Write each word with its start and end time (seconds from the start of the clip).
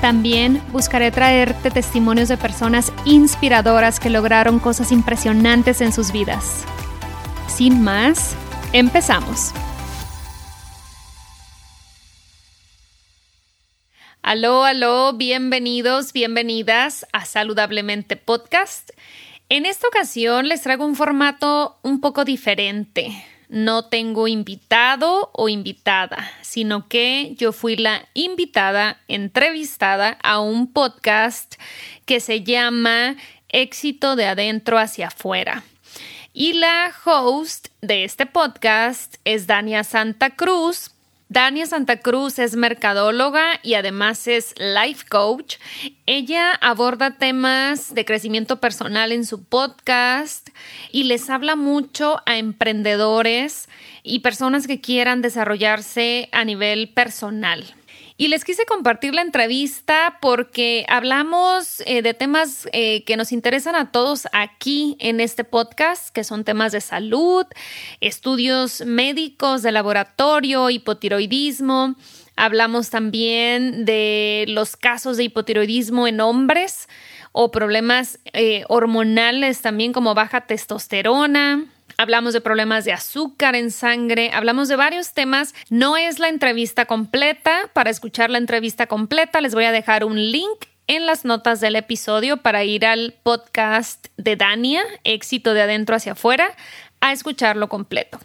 También 0.00 0.62
buscaré 0.70 1.10
traerte 1.10 1.70
testimonios 1.70 2.28
de 2.28 2.36
personas 2.36 2.92
inspiradoras 3.04 4.00
que 4.00 4.10
lograron 4.10 4.58
cosas 4.58 4.92
impresionantes 4.92 5.80
en 5.80 5.92
sus 5.92 6.12
vidas. 6.12 6.64
Sin 7.46 7.82
más, 7.82 8.34
empezamos. 8.72 9.52
Aló, 14.22 14.64
aló, 14.64 15.12
bienvenidos, 15.12 16.12
bienvenidas 16.14 17.06
a 17.12 17.26
Saludablemente 17.26 18.16
Podcast. 18.16 18.90
En 19.50 19.66
esta 19.66 19.86
ocasión 19.86 20.48
les 20.48 20.62
traigo 20.62 20.86
un 20.86 20.96
formato 20.96 21.78
un 21.82 22.00
poco 22.00 22.24
diferente. 22.24 23.24
No 23.48 23.86
tengo 23.86 24.28
invitado 24.28 25.30
o 25.34 25.48
invitada, 25.48 26.30
sino 26.42 26.88
que 26.88 27.34
yo 27.36 27.52
fui 27.52 27.76
la 27.76 28.08
invitada, 28.14 29.00
entrevistada 29.08 30.18
a 30.22 30.40
un 30.40 30.72
podcast 30.72 31.56
que 32.06 32.20
se 32.20 32.42
llama 32.42 33.16
Éxito 33.48 34.16
de 34.16 34.26
adentro 34.26 34.78
hacia 34.78 35.08
afuera. 35.08 35.62
Y 36.32 36.54
la 36.54 36.92
host 37.04 37.68
de 37.80 38.02
este 38.04 38.26
podcast 38.26 39.16
es 39.24 39.46
Dania 39.46 39.84
Santa 39.84 40.30
Cruz, 40.30 40.93
Dania 41.34 41.66
Santa 41.66 41.96
Cruz 41.96 42.38
es 42.38 42.54
mercadóloga 42.54 43.58
y 43.64 43.74
además 43.74 44.28
es 44.28 44.54
life 44.56 45.04
coach. 45.10 45.56
Ella 46.06 46.52
aborda 46.52 47.18
temas 47.18 47.92
de 47.92 48.04
crecimiento 48.04 48.60
personal 48.60 49.10
en 49.10 49.24
su 49.24 49.42
podcast 49.42 50.50
y 50.92 51.02
les 51.02 51.28
habla 51.30 51.56
mucho 51.56 52.22
a 52.24 52.38
emprendedores 52.38 53.68
y 54.04 54.20
personas 54.20 54.68
que 54.68 54.80
quieran 54.80 55.22
desarrollarse 55.22 56.28
a 56.30 56.44
nivel 56.44 56.90
personal. 56.90 57.74
Y 58.16 58.28
les 58.28 58.44
quise 58.44 58.64
compartir 58.64 59.12
la 59.12 59.22
entrevista 59.22 60.18
porque 60.20 60.86
hablamos 60.88 61.82
eh, 61.84 62.00
de 62.00 62.14
temas 62.14 62.68
eh, 62.72 63.02
que 63.02 63.16
nos 63.16 63.32
interesan 63.32 63.74
a 63.74 63.90
todos 63.90 64.28
aquí 64.32 64.96
en 65.00 65.18
este 65.18 65.42
podcast, 65.42 66.10
que 66.10 66.22
son 66.22 66.44
temas 66.44 66.70
de 66.70 66.80
salud, 66.80 67.44
estudios 68.00 68.82
médicos 68.86 69.62
de 69.62 69.72
laboratorio, 69.72 70.70
hipotiroidismo. 70.70 71.96
Hablamos 72.36 72.90
también 72.90 73.84
de 73.84 74.44
los 74.46 74.76
casos 74.76 75.16
de 75.16 75.24
hipotiroidismo 75.24 76.06
en 76.06 76.20
hombres 76.20 76.88
o 77.32 77.50
problemas 77.50 78.20
eh, 78.32 78.62
hormonales 78.68 79.60
también 79.60 79.92
como 79.92 80.14
baja 80.14 80.42
testosterona. 80.42 81.64
Hablamos 81.96 82.32
de 82.32 82.40
problemas 82.40 82.84
de 82.84 82.92
azúcar 82.92 83.54
en 83.54 83.70
sangre, 83.70 84.30
hablamos 84.32 84.68
de 84.68 84.76
varios 84.76 85.12
temas. 85.12 85.54
No 85.70 85.96
es 85.96 86.18
la 86.18 86.28
entrevista 86.28 86.86
completa. 86.86 87.70
Para 87.72 87.90
escuchar 87.90 88.30
la 88.30 88.38
entrevista 88.38 88.86
completa 88.86 89.40
les 89.40 89.54
voy 89.54 89.64
a 89.64 89.72
dejar 89.72 90.04
un 90.04 90.16
link 90.16 90.66
en 90.86 91.06
las 91.06 91.24
notas 91.24 91.60
del 91.60 91.76
episodio 91.76 92.38
para 92.38 92.64
ir 92.64 92.84
al 92.84 93.14
podcast 93.22 94.06
de 94.16 94.36
Dania, 94.36 94.82
éxito 95.04 95.54
de 95.54 95.62
adentro 95.62 95.96
hacia 95.96 96.12
afuera, 96.12 96.54
a 97.00 97.12
escucharlo 97.12 97.68
completo. 97.68 98.18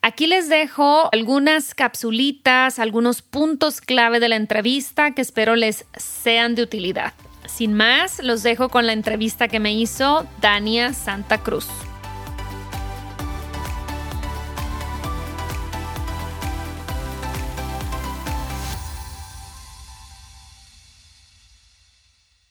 Aquí 0.00 0.26
les 0.26 0.48
dejo 0.48 1.08
algunas 1.12 1.74
capsulitas, 1.74 2.78
algunos 2.78 3.22
puntos 3.22 3.80
clave 3.80 4.20
de 4.20 4.28
la 4.28 4.36
entrevista 4.36 5.12
que 5.12 5.22
espero 5.22 5.56
les 5.56 5.86
sean 5.96 6.54
de 6.54 6.62
utilidad. 6.62 7.12
Sin 7.46 7.74
más, 7.74 8.22
los 8.22 8.42
dejo 8.42 8.68
con 8.68 8.86
la 8.86 8.92
entrevista 8.92 9.48
que 9.48 9.60
me 9.60 9.72
hizo 9.72 10.26
Dania 10.40 10.92
Santa 10.94 11.38
Cruz. 11.38 11.66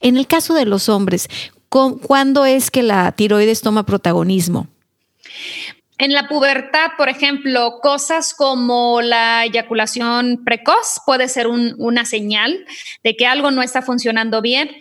En 0.01 0.17
el 0.17 0.27
caso 0.27 0.53
de 0.53 0.65
los 0.65 0.89
hombres, 0.89 1.29
¿cuándo 1.69 2.45
es 2.45 2.71
que 2.71 2.83
la 2.83 3.11
tiroides 3.11 3.61
toma 3.61 3.85
protagonismo? 3.85 4.67
En 6.01 6.13
la 6.13 6.27
pubertad, 6.27 6.87
por 6.97 7.09
ejemplo, 7.09 7.79
cosas 7.79 8.33
como 8.33 9.01
la 9.03 9.45
eyaculación 9.45 10.41
precoz 10.43 10.99
puede 11.05 11.27
ser 11.27 11.45
una 11.47 12.05
señal 12.05 12.65
de 13.03 13.15
que 13.15 13.27
algo 13.27 13.51
no 13.51 13.61
está 13.61 13.83
funcionando 13.83 14.41
bien 14.41 14.71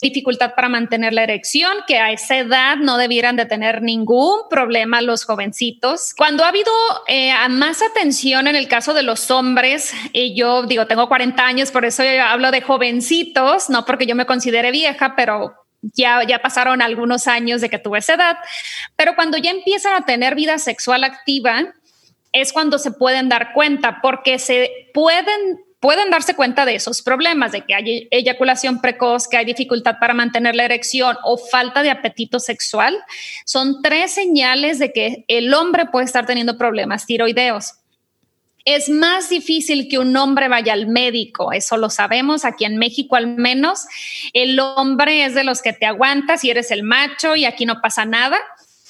dificultad 0.00 0.54
para 0.54 0.68
mantener 0.68 1.12
la 1.12 1.24
erección, 1.24 1.72
que 1.86 1.98
a 1.98 2.12
esa 2.12 2.38
edad 2.38 2.76
no 2.76 2.98
debieran 2.98 3.36
de 3.36 3.46
tener 3.46 3.82
ningún 3.82 4.48
problema 4.48 5.02
los 5.02 5.24
jovencitos. 5.24 6.14
Cuando 6.16 6.44
ha 6.44 6.48
habido 6.48 6.72
eh, 7.08 7.32
más 7.50 7.82
atención 7.82 8.46
en 8.46 8.54
el 8.54 8.68
caso 8.68 8.94
de 8.94 9.02
los 9.02 9.30
hombres, 9.30 9.92
y 10.12 10.36
yo 10.36 10.62
digo, 10.62 10.86
tengo 10.86 11.08
40 11.08 11.44
años, 11.44 11.70
por 11.72 11.84
eso 11.84 12.04
yo 12.04 12.22
hablo 12.22 12.50
de 12.50 12.60
jovencitos, 12.60 13.70
no 13.70 13.84
porque 13.84 14.06
yo 14.06 14.14
me 14.14 14.26
considere 14.26 14.70
vieja, 14.70 15.14
pero 15.16 15.54
ya, 15.82 16.22
ya 16.24 16.40
pasaron 16.40 16.80
algunos 16.80 17.26
años 17.26 17.60
de 17.60 17.68
que 17.68 17.78
tuve 17.78 17.98
esa 17.98 18.14
edad, 18.14 18.36
pero 18.96 19.16
cuando 19.16 19.36
ya 19.36 19.50
empiezan 19.50 19.94
a 19.94 20.04
tener 20.04 20.34
vida 20.34 20.58
sexual 20.58 21.02
activa, 21.02 21.74
es 22.32 22.52
cuando 22.52 22.78
se 22.78 22.92
pueden 22.92 23.28
dar 23.28 23.52
cuenta, 23.52 24.00
porque 24.00 24.38
se 24.38 24.70
pueden 24.92 25.60
pueden 25.80 26.10
darse 26.10 26.34
cuenta 26.34 26.64
de 26.64 26.74
esos 26.74 27.02
problemas, 27.02 27.52
de 27.52 27.64
que 27.64 27.74
hay 27.74 28.08
eyaculación 28.10 28.80
precoz, 28.80 29.28
que 29.28 29.36
hay 29.36 29.44
dificultad 29.44 29.96
para 30.00 30.14
mantener 30.14 30.54
la 30.54 30.64
erección 30.64 31.16
o 31.24 31.38
falta 31.38 31.82
de 31.82 31.90
apetito 31.90 32.40
sexual, 32.40 32.96
son 33.44 33.80
tres 33.82 34.12
señales 34.12 34.78
de 34.78 34.92
que 34.92 35.24
el 35.28 35.54
hombre 35.54 35.86
puede 35.86 36.06
estar 36.06 36.26
teniendo 36.26 36.58
problemas 36.58 37.06
tiroideos. 37.06 37.74
Es 38.64 38.90
más 38.90 39.30
difícil 39.30 39.88
que 39.88 39.98
un 39.98 40.14
hombre 40.16 40.48
vaya 40.48 40.74
al 40.74 40.88
médico, 40.88 41.52
eso 41.52 41.76
lo 41.76 41.88
sabemos, 41.88 42.44
aquí 42.44 42.64
en 42.64 42.76
México 42.76 43.16
al 43.16 43.28
menos. 43.28 43.86
El 44.34 44.60
hombre 44.60 45.24
es 45.24 45.34
de 45.34 45.44
los 45.44 45.62
que 45.62 45.72
te 45.72 45.86
aguantas 45.86 46.44
y 46.44 46.50
eres 46.50 46.70
el 46.70 46.82
macho 46.82 47.34
y 47.34 47.46
aquí 47.46 47.64
no 47.64 47.80
pasa 47.80 48.04
nada 48.04 48.38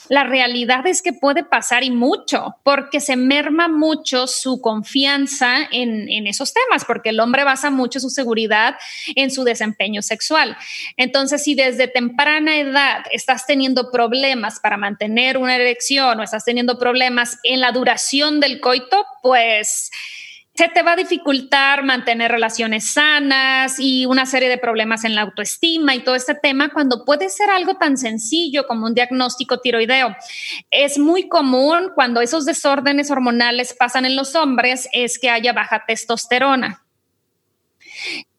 la 0.09 0.25
realidad 0.25 0.87
es 0.87 1.03
que 1.03 1.13
puede 1.13 1.45
pasar 1.45 1.85
y 1.85 1.91
mucho, 1.91 2.57
porque 2.63 3.01
se 3.01 3.17
merma 3.17 3.69
mucho 3.69 4.27
su 4.27 4.61
confianza 4.61 5.69
en, 5.71 6.27
esos 6.27 6.53
temas, 6.53 6.85
porque 6.85 7.11
el 7.11 7.21
hombre 7.21 7.45
basa 7.45 7.71
mucho 7.71 8.01
su 8.01 8.11
seguridad 8.11 8.77
en 9.15 9.31
su 9.31 9.45
desempeño 9.45 10.03
sexual. 10.03 10.57
Entonces, 10.97 11.43
si 11.43 11.55
desde 11.55 11.89
temprana 11.89 12.59
edad 12.59 13.05
estás 13.13 13.47
teniendo 13.47 13.91
problemas 13.91 14.61
para 14.61 14.77
mantener 14.77 15.39
una 15.39 15.57
erección 15.57 16.19
o 16.19 16.23
estás 16.23 16.45
teniendo 16.45 16.79
problemas 16.79 17.39
en 17.43 17.61
la 17.61 17.73
duración 17.73 18.41
del 18.41 18.61
coito, 18.61 19.05
pues 19.23 19.91
se 20.59 20.67
te 20.67 20.83
va 20.83 20.95
a 20.95 20.97
dificultar 20.97 21.84
mantener 21.84 22.33
relaciones 22.33 22.91
sanas 22.91 23.77
y 23.78 24.07
una 24.07 24.27
serie 24.27 24.49
de 24.49 24.59
problemas 24.59 25.05
en 25.05 25.15
la 25.15 25.21
autoestima 25.21 25.95
y 25.95 26.01
todo 26.01 26.16
este 26.16 26.34
tema 26.34 26.71
cuando 26.71 27.05
puede 27.05 27.28
ser 27.28 27.49
algo 27.49 27.77
tan 27.77 27.97
sencillo 27.97 28.66
como 28.66 28.87
un 28.87 28.93
diagnóstico 28.93 29.60
tiroideo. 29.60 30.16
Es 30.72 30.99
muy 30.99 31.28
común 31.28 31.93
cuando 31.95 32.21
esos 32.21 32.45
desórdenes 32.45 33.09
hormonales 33.13 33.72
pasan 33.72 34.05
en 34.05 34.16
los 34.16 34.34
hombres 34.34 34.89
es 34.93 35.21
que 35.21 35.31
haya 35.31 35.53
baja 35.53 35.84
testosterona. 35.87 36.84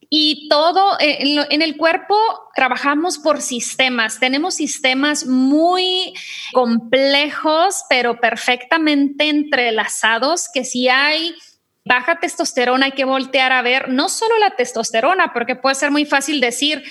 Y 0.09 0.49
todo 0.49 0.99
eh, 0.99 1.19
en, 1.49 1.61
el 1.61 1.77
cuerpo 1.77 2.17
trabajamos 2.53 3.17
por 3.17 3.41
sistemas. 3.41 4.19
Tenemos 4.19 4.55
sistemas 4.55 5.25
muy 5.25 6.13
complejos, 6.51 7.85
pero 7.89 8.19
perfectamente 8.19 9.29
entrelazados, 9.29 10.49
que 10.53 10.65
si 10.65 10.89
hay 10.89 11.33
baja 11.89 12.19
testosterona 12.19 12.85
hay 12.85 12.91
que 12.91 13.03
voltear 13.03 13.51
a 13.51 13.63
ver 13.63 13.89
no 13.89 14.09
solo 14.09 14.37
la 14.37 14.51
testosterona, 14.51 15.33
porque 15.33 15.55
puede 15.55 15.73
ser 15.73 15.89
muy 15.89 16.05
fácil 16.05 16.39
decir, 16.39 16.83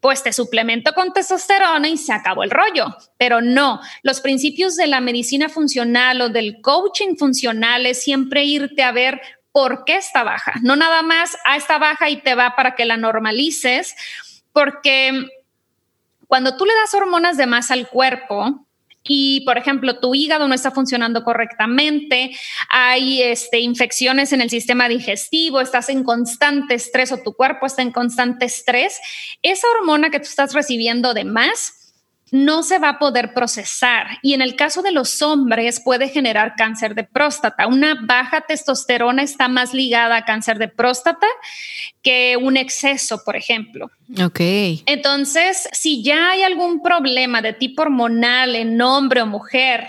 pues 0.00 0.22
te 0.22 0.32
suplemento 0.32 0.94
con 0.94 1.12
testosterona 1.12 1.88
y 1.90 1.98
se 1.98 2.14
acabó 2.14 2.42
el 2.42 2.50
rollo. 2.50 2.96
Pero 3.18 3.42
no, 3.42 3.80
los 4.02 4.22
principios 4.22 4.74
de 4.76 4.86
la 4.86 5.02
medicina 5.02 5.50
funcional 5.50 6.22
o 6.22 6.30
del 6.30 6.62
coaching 6.62 7.16
funcional 7.16 7.84
es 7.84 8.02
siempre 8.02 8.44
irte 8.44 8.82
a 8.82 8.92
ver 8.92 9.20
por 9.52 9.84
qué 9.84 9.96
está 9.96 10.22
baja. 10.22 10.54
No 10.62 10.74
nada 10.74 11.02
más, 11.02 11.34
a 11.34 11.52
ah, 11.52 11.56
está 11.56 11.76
baja 11.76 12.08
y 12.08 12.22
te 12.22 12.34
va 12.34 12.56
para 12.56 12.74
que 12.74 12.86
la 12.86 12.96
normalices, 12.96 13.94
porque 14.54 15.28
cuando 16.28 16.56
tú 16.56 16.64
le 16.64 16.74
das 16.74 16.94
hormonas 16.94 17.36
de 17.36 17.46
más 17.46 17.70
al 17.70 17.88
cuerpo, 17.88 18.65
y, 19.08 19.42
por 19.42 19.58
ejemplo, 19.58 19.98
tu 19.98 20.14
hígado 20.14 20.48
no 20.48 20.54
está 20.54 20.70
funcionando 20.70 21.24
correctamente, 21.24 22.36
hay 22.68 23.22
este, 23.22 23.60
infecciones 23.60 24.32
en 24.32 24.40
el 24.40 24.50
sistema 24.50 24.88
digestivo, 24.88 25.60
estás 25.60 25.88
en 25.88 26.04
constante 26.04 26.74
estrés 26.74 27.12
o 27.12 27.18
tu 27.18 27.34
cuerpo 27.34 27.66
está 27.66 27.82
en 27.82 27.92
constante 27.92 28.46
estrés, 28.46 28.98
esa 29.42 29.66
hormona 29.78 30.10
que 30.10 30.18
tú 30.18 30.26
estás 30.26 30.52
recibiendo 30.52 31.14
de 31.14 31.24
más 31.24 31.85
no 32.32 32.62
se 32.64 32.78
va 32.78 32.90
a 32.90 32.98
poder 32.98 33.32
procesar 33.32 34.18
y 34.22 34.34
en 34.34 34.42
el 34.42 34.56
caso 34.56 34.82
de 34.82 34.90
los 34.90 35.22
hombres 35.22 35.80
puede 35.80 36.08
generar 36.08 36.54
cáncer 36.56 36.94
de 36.94 37.04
próstata. 37.04 37.68
Una 37.68 37.96
baja 38.02 38.40
testosterona 38.40 39.22
está 39.22 39.48
más 39.48 39.72
ligada 39.72 40.16
a 40.16 40.24
cáncer 40.24 40.58
de 40.58 40.68
próstata 40.68 41.26
que 42.02 42.36
un 42.36 42.56
exceso, 42.56 43.22
por 43.24 43.36
ejemplo. 43.36 43.90
Ok. 44.22 44.40
Entonces, 44.86 45.68
si 45.72 46.02
ya 46.02 46.30
hay 46.30 46.42
algún 46.42 46.82
problema 46.82 47.42
de 47.42 47.52
tipo 47.52 47.82
hormonal 47.82 48.56
en 48.56 48.80
hombre 48.80 49.22
o 49.22 49.26
mujer, 49.26 49.86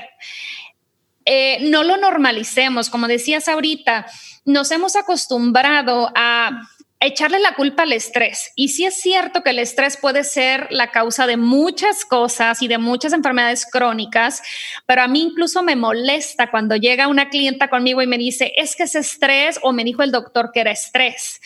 eh, 1.26 1.58
no 1.70 1.84
lo 1.84 1.98
normalicemos. 1.98 2.90
Como 2.90 3.08
decías 3.08 3.48
ahorita, 3.48 4.06
nos 4.46 4.72
hemos 4.72 4.96
acostumbrado 4.96 6.12
a 6.16 6.52
echarle 7.00 7.40
la 7.40 7.54
culpa 7.54 7.84
al 7.84 7.94
estrés. 7.94 8.52
Y 8.56 8.70
sí 8.70 8.86
es 8.86 9.00
cierto 9.00 9.44
que 9.44 9.52
el 9.52 9.60
estrés 9.60 9.98
puede 9.98 10.24
ser 10.24 10.68
la 10.72 10.92
causa 10.92 11.28
de 11.28 11.38
muchas 11.38 12.06
cosas 12.06 12.62
y 12.62 12.68
de 12.68 12.78
muchas 12.78 13.14
enfermedades 13.14 13.68
crónicas, 13.70 14.42
pero 14.86 15.04
a 15.04 15.08
mí 15.08 15.22
incluso 15.22 15.62
me 15.64 15.76
molesta 15.76 16.50
cuando 16.50 16.76
llega 16.76 17.08
una 17.08 17.30
clienta 17.30 17.70
conmigo 17.70 18.02
y 18.02 18.08
me 18.08 18.18
dice, 18.18 18.54
es 18.56 18.76
que 18.76 18.84
es 18.84 18.96
estrés 18.96 19.60
o 19.62 19.74
me 19.74 19.84
dijo 19.84 20.04
el 20.04 20.12
doctor 20.12 20.52
que 20.54 20.62
era 20.62 20.72
estrés. 20.72 21.40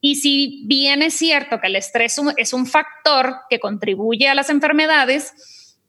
Y 0.00 0.16
si 0.16 0.62
bien 0.64 1.02
es 1.02 1.14
cierto 1.14 1.60
que 1.60 1.66
el 1.66 1.76
estrés 1.76 2.18
es 2.36 2.52
un 2.52 2.66
factor 2.66 3.36
que 3.50 3.60
contribuye 3.60 4.28
a 4.28 4.34
las 4.34 4.48
enfermedades, 4.48 5.34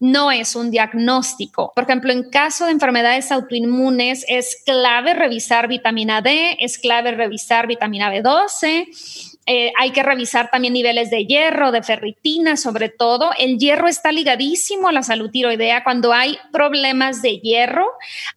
no 0.01 0.31
es 0.31 0.55
un 0.55 0.71
diagnóstico. 0.71 1.71
Por 1.75 1.83
ejemplo, 1.83 2.11
en 2.11 2.29
caso 2.29 2.65
de 2.65 2.71
enfermedades 2.71 3.31
autoinmunes 3.31 4.25
es 4.27 4.57
clave 4.65 5.13
revisar 5.13 5.67
vitamina 5.67 6.23
D, 6.23 6.57
es 6.59 6.79
clave 6.79 7.11
revisar 7.11 7.67
vitamina 7.67 8.11
B12. 8.11 9.37
Eh, 9.45 9.71
hay 9.77 9.91
que 9.91 10.01
revisar 10.01 10.49
también 10.49 10.73
niveles 10.73 11.11
de 11.11 11.27
hierro, 11.27 11.71
de 11.71 11.83
ferritina, 11.83 12.57
sobre 12.57 12.89
todo. 12.89 13.29
El 13.37 13.59
hierro 13.59 13.87
está 13.87 14.11
ligadísimo 14.11 14.87
a 14.87 14.91
la 14.91 15.03
salud 15.03 15.29
tiroidea. 15.29 15.83
Cuando 15.83 16.13
hay 16.13 16.39
problemas 16.51 17.21
de 17.21 17.39
hierro, 17.39 17.85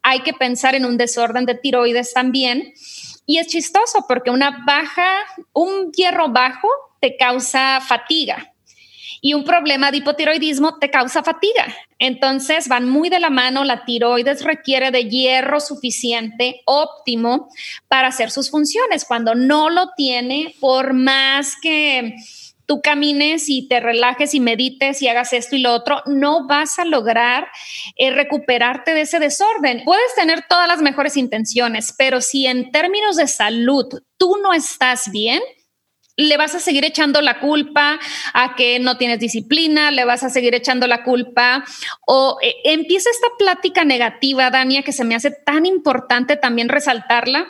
hay 0.03 0.19
que 0.19 0.33
pensar 0.33 0.75
en 0.75 0.85
un 0.85 0.97
desorden 0.97 1.47
de 1.47 1.55
tiroides 1.55 2.13
también. 2.13 2.75
Y 3.25 3.39
es 3.39 3.47
chistoso 3.47 4.05
porque 4.07 4.29
una 4.29 4.63
baja, 4.67 5.09
un 5.51 5.91
hierro 5.91 6.29
bajo 6.29 6.67
te 7.01 7.17
causa 7.17 7.81
fatiga 7.81 8.51
y 9.25 9.33
un 9.33 9.43
problema 9.43 9.89
de 9.89 9.97
hipotiroidismo 9.97 10.77
te 10.77 10.91
causa 10.91 11.23
fatiga. 11.23 11.65
Entonces 11.97 12.67
van 12.67 12.87
muy 12.87 13.09
de 13.09 13.19
la 13.19 13.31
mano, 13.31 13.63
la 13.63 13.83
tiroides 13.83 14.43
requiere 14.43 14.91
de 14.91 15.09
hierro 15.09 15.59
suficiente, 15.59 16.61
óptimo, 16.65 17.49
para 17.87 18.09
hacer 18.09 18.29
sus 18.29 18.51
funciones. 18.51 19.03
Cuando 19.03 19.33
no 19.33 19.71
lo 19.71 19.89
tiene, 19.97 20.53
por 20.59 20.93
más 20.93 21.55
que 21.59 22.13
tú 22.67 22.81
camines 22.83 23.49
y 23.49 23.67
te 23.67 23.79
relajes 23.79 24.35
y 24.35 24.39
medites 24.39 25.01
y 25.01 25.07
hagas 25.07 25.33
esto 25.33 25.55
y 25.55 25.61
lo 25.61 25.73
otro, 25.73 26.03
no 26.05 26.45
vas 26.45 26.77
a 26.77 26.85
lograr 26.85 27.47
eh, 27.95 28.11
recuperarte 28.11 28.93
de 28.93 29.01
ese 29.01 29.17
desorden. 29.17 29.81
Puedes 29.85 30.13
tener 30.15 30.43
todas 30.47 30.67
las 30.67 30.83
mejores 30.83 31.17
intenciones, 31.17 31.95
pero 31.97 32.21
si 32.21 32.45
en 32.45 32.71
términos 32.71 33.15
de 33.15 33.25
salud 33.25 33.87
tú 34.17 34.35
no 34.43 34.53
estás 34.53 35.09
bien, 35.11 35.41
le 36.17 36.37
vas 36.37 36.55
a 36.55 36.59
seguir 36.59 36.85
echando 36.85 37.21
la 37.21 37.39
culpa 37.39 37.99
a 38.33 38.55
que 38.55 38.79
no 38.79 38.97
tienes 38.97 39.19
disciplina, 39.19 39.91
le 39.91 40.05
vas 40.05 40.23
a 40.23 40.29
seguir 40.29 40.55
echando 40.55 40.87
la 40.87 41.03
culpa. 41.03 41.63
O 42.05 42.37
eh, 42.41 42.55
empieza 42.65 43.09
esta 43.09 43.27
plática 43.37 43.83
negativa, 43.83 44.49
Dania, 44.49 44.83
que 44.83 44.93
se 44.93 45.03
me 45.03 45.15
hace 45.15 45.31
tan 45.31 45.65
importante 45.65 46.37
también 46.37 46.69
resaltarla 46.69 47.47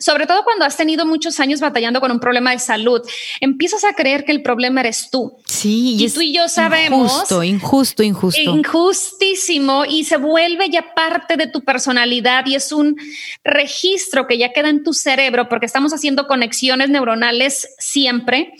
sobre 0.00 0.26
todo 0.26 0.44
cuando 0.44 0.64
has 0.64 0.76
tenido 0.76 1.06
muchos 1.06 1.40
años 1.40 1.60
batallando 1.60 2.00
con 2.00 2.10
un 2.10 2.20
problema 2.20 2.50
de 2.50 2.58
salud, 2.58 3.00
empiezas 3.40 3.84
a 3.84 3.94
creer 3.94 4.24
que 4.24 4.32
el 4.32 4.42
problema 4.42 4.80
eres 4.80 5.08
tú. 5.10 5.36
Sí, 5.46 5.96
y, 5.98 6.10
tú 6.10 6.20
y 6.20 6.32
yo 6.32 6.48
sabemos. 6.48 7.12
Injusto, 7.12 7.42
injusto, 7.42 8.02
injusto. 8.02 8.40
Injustísimo 8.40 9.84
y 9.84 10.04
se 10.04 10.16
vuelve 10.16 10.68
ya 10.70 10.94
parte 10.94 11.36
de 11.36 11.46
tu 11.46 11.64
personalidad 11.64 12.46
y 12.46 12.54
es 12.54 12.72
un 12.72 12.96
registro 13.42 14.26
que 14.26 14.38
ya 14.38 14.52
queda 14.52 14.68
en 14.68 14.82
tu 14.82 14.92
cerebro 14.92 15.48
porque 15.48 15.66
estamos 15.66 15.92
haciendo 15.92 16.26
conexiones 16.26 16.88
neuronales 16.90 17.68
siempre 17.78 18.54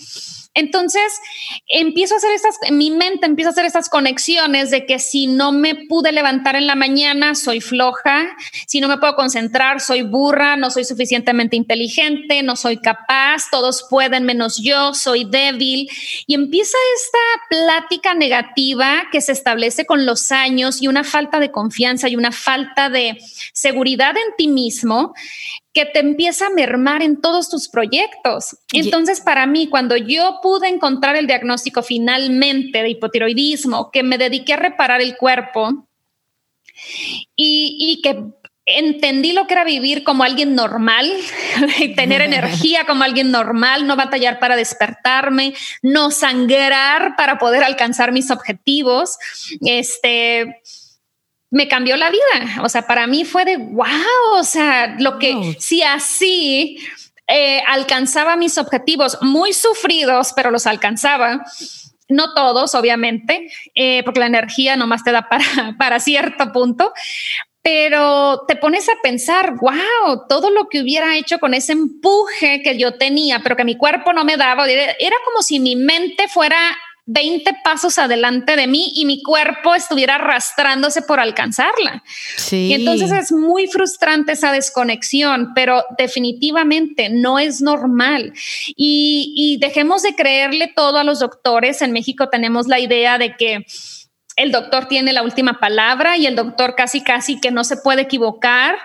entonces, 0.54 1.20
empiezo 1.66 2.14
a 2.14 2.18
hacer 2.18 2.30
estas, 2.30 2.56
mi 2.70 2.92
mente 2.92 3.26
empieza 3.26 3.50
a 3.50 3.52
hacer 3.52 3.64
estas 3.64 3.88
conexiones 3.88 4.70
de 4.70 4.86
que 4.86 5.00
si 5.00 5.26
no 5.26 5.50
me 5.50 5.74
pude 5.74 6.12
levantar 6.12 6.54
en 6.54 6.68
la 6.68 6.76
mañana, 6.76 7.34
soy 7.34 7.60
floja, 7.60 8.36
si 8.68 8.80
no 8.80 8.86
me 8.86 8.98
puedo 8.98 9.16
concentrar, 9.16 9.80
soy 9.80 10.02
burra, 10.02 10.56
no 10.56 10.70
soy 10.70 10.84
suficientemente 10.84 11.56
inteligente, 11.56 12.44
no 12.44 12.54
soy 12.54 12.76
capaz, 12.76 13.50
todos 13.50 13.86
pueden 13.90 14.24
menos 14.24 14.60
yo, 14.62 14.94
soy 14.94 15.24
débil. 15.24 15.88
Y 16.28 16.34
empieza 16.34 16.78
esta 16.96 17.18
plática 17.50 18.14
negativa 18.14 19.08
que 19.10 19.20
se 19.20 19.32
establece 19.32 19.86
con 19.86 20.06
los 20.06 20.30
años 20.30 20.80
y 20.80 20.86
una 20.86 21.02
falta 21.02 21.40
de 21.40 21.50
confianza 21.50 22.08
y 22.08 22.14
una 22.14 22.30
falta 22.30 22.90
de 22.90 23.18
seguridad 23.52 24.16
en 24.16 24.36
ti 24.36 24.46
mismo 24.46 25.14
que 25.74 25.84
te 25.86 25.98
empieza 25.98 26.46
a 26.46 26.50
mermar 26.50 27.02
en 27.02 27.20
todos 27.20 27.50
tus 27.50 27.68
proyectos. 27.68 28.56
Entonces, 28.72 29.20
para 29.20 29.44
mí, 29.46 29.66
cuando 29.66 29.96
yo 29.96 30.38
pude 30.40 30.68
encontrar 30.68 31.16
el 31.16 31.26
diagnóstico 31.26 31.82
finalmente 31.82 32.80
de 32.80 32.90
hipotiroidismo, 32.90 33.90
que 33.90 34.04
me 34.04 34.16
dediqué 34.16 34.54
a 34.54 34.58
reparar 34.58 35.00
el 35.00 35.16
cuerpo 35.16 35.88
y, 37.34 38.00
que 38.04 38.24
entendí 38.66 39.32
lo 39.32 39.46
que 39.46 39.54
era 39.54 39.64
vivir 39.64 40.04
como 40.04 40.22
alguien 40.22 40.54
normal, 40.54 41.10
tener 41.96 42.20
energía 42.22 42.86
como 42.86 43.02
alguien 43.02 43.32
normal, 43.32 43.88
no 43.88 43.96
batallar 43.96 44.38
para 44.38 44.54
despertarme, 44.54 45.54
no 45.82 46.12
sangrar 46.12 47.16
para 47.16 47.36
poder 47.38 47.64
alcanzar 47.64 48.12
mis 48.12 48.30
objetivos. 48.30 49.18
Este, 49.60 50.62
me 51.54 51.68
cambió 51.68 51.96
la 51.96 52.10
vida. 52.10 52.62
O 52.62 52.68
sea, 52.68 52.82
para 52.82 53.06
mí 53.06 53.24
fue 53.24 53.44
de 53.44 53.56
wow, 53.56 53.86
o 54.32 54.42
sea, 54.42 54.96
lo 54.98 55.20
que 55.20 55.56
si 55.60 55.82
así 55.82 56.78
eh, 57.28 57.62
alcanzaba 57.68 58.34
mis 58.34 58.58
objetivos 58.58 59.19
muy 59.22 59.52
sufridos, 59.52 60.32
pero 60.34 60.50
los 60.50 60.67
alcanzaba. 60.67 61.44
No 62.08 62.34
todos, 62.34 62.74
obviamente, 62.74 63.52
eh, 63.76 64.02
porque 64.02 64.19
la 64.19 64.26
energía 64.26 64.76
nomás 64.76 65.05
te 65.05 65.12
da 65.12 65.29
para, 65.29 65.44
para 65.79 66.00
cierto 66.00 66.50
punto, 66.52 66.93
pero 67.62 68.43
te 68.48 68.56
pones 68.56 68.88
a 68.88 68.96
pensar, 69.00 69.55
wow, 69.55 70.26
todo 70.29 70.50
lo 70.50 70.69
que 70.69 70.82
hubiera 70.82 71.17
hecho 71.17 71.38
con 71.38 71.55
ese 71.55 71.72
empuje 71.72 72.62
que 72.62 72.76
yo 72.76 72.98
tenía, 72.98 73.40
pero 73.44 73.55
que 73.55 73.64
mi 73.64 73.76
cuerpo 73.76 74.12
no 74.12 74.24
me 74.24 74.36
daba, 74.36 74.69
era 74.69 75.17
como 75.24 75.40
si 75.40 75.60
mi 75.60 75.76
mente 75.76 76.26
fuera 76.26 76.58
20 77.06 77.58
pasos 77.63 77.99
adelante 77.99 78.56
de 78.56 78.67
mí 78.67 78.93
y 78.94 79.05
mi 79.05 79.23
cuerpo 79.23 79.75
estuviera 79.75 80.15
arrastrándose 80.15 81.03
por 81.03 81.20
alcanzarla. 81.20 82.03
Sí. 82.37 82.69
Y 82.69 82.75
entonces 82.75 83.13
es 83.13 83.31
muy 83.31 83.67
frustrante 83.67 84.32
esa 84.32 84.53
desconexión, 84.53 85.53
pero 85.55 85.84
definitivamente 85.99 87.11
no 87.11 87.39
es 87.39 87.61
normal. 87.61 88.32
Y, 88.77 89.34
y 89.37 89.58
dejemos 89.58 90.03
de 90.03 90.15
creerle 90.15 90.73
todo 90.75 90.99
a 90.99 91.05
los 91.05 91.19
doctores. 91.19 91.82
En 91.82 91.93
México 91.93 92.31
tenemos 92.31 92.69
la 92.69 92.81
idea 92.81 93.19
de 93.19 93.37
que 93.37 93.67
el 94.37 94.51
doctor 94.51 94.87
tiene 94.87 95.13
la 95.13 95.23
última 95.23 95.61
palabra 95.61 96.17
y 96.17 96.27
el 96.27 96.37
doctor 96.37 96.75
casi 96.75 97.03
casi 97.03 97.39
que 97.39 97.51
no 97.51 97.65
se 97.65 97.77
puede 97.77 98.03
equivocar 98.03 98.77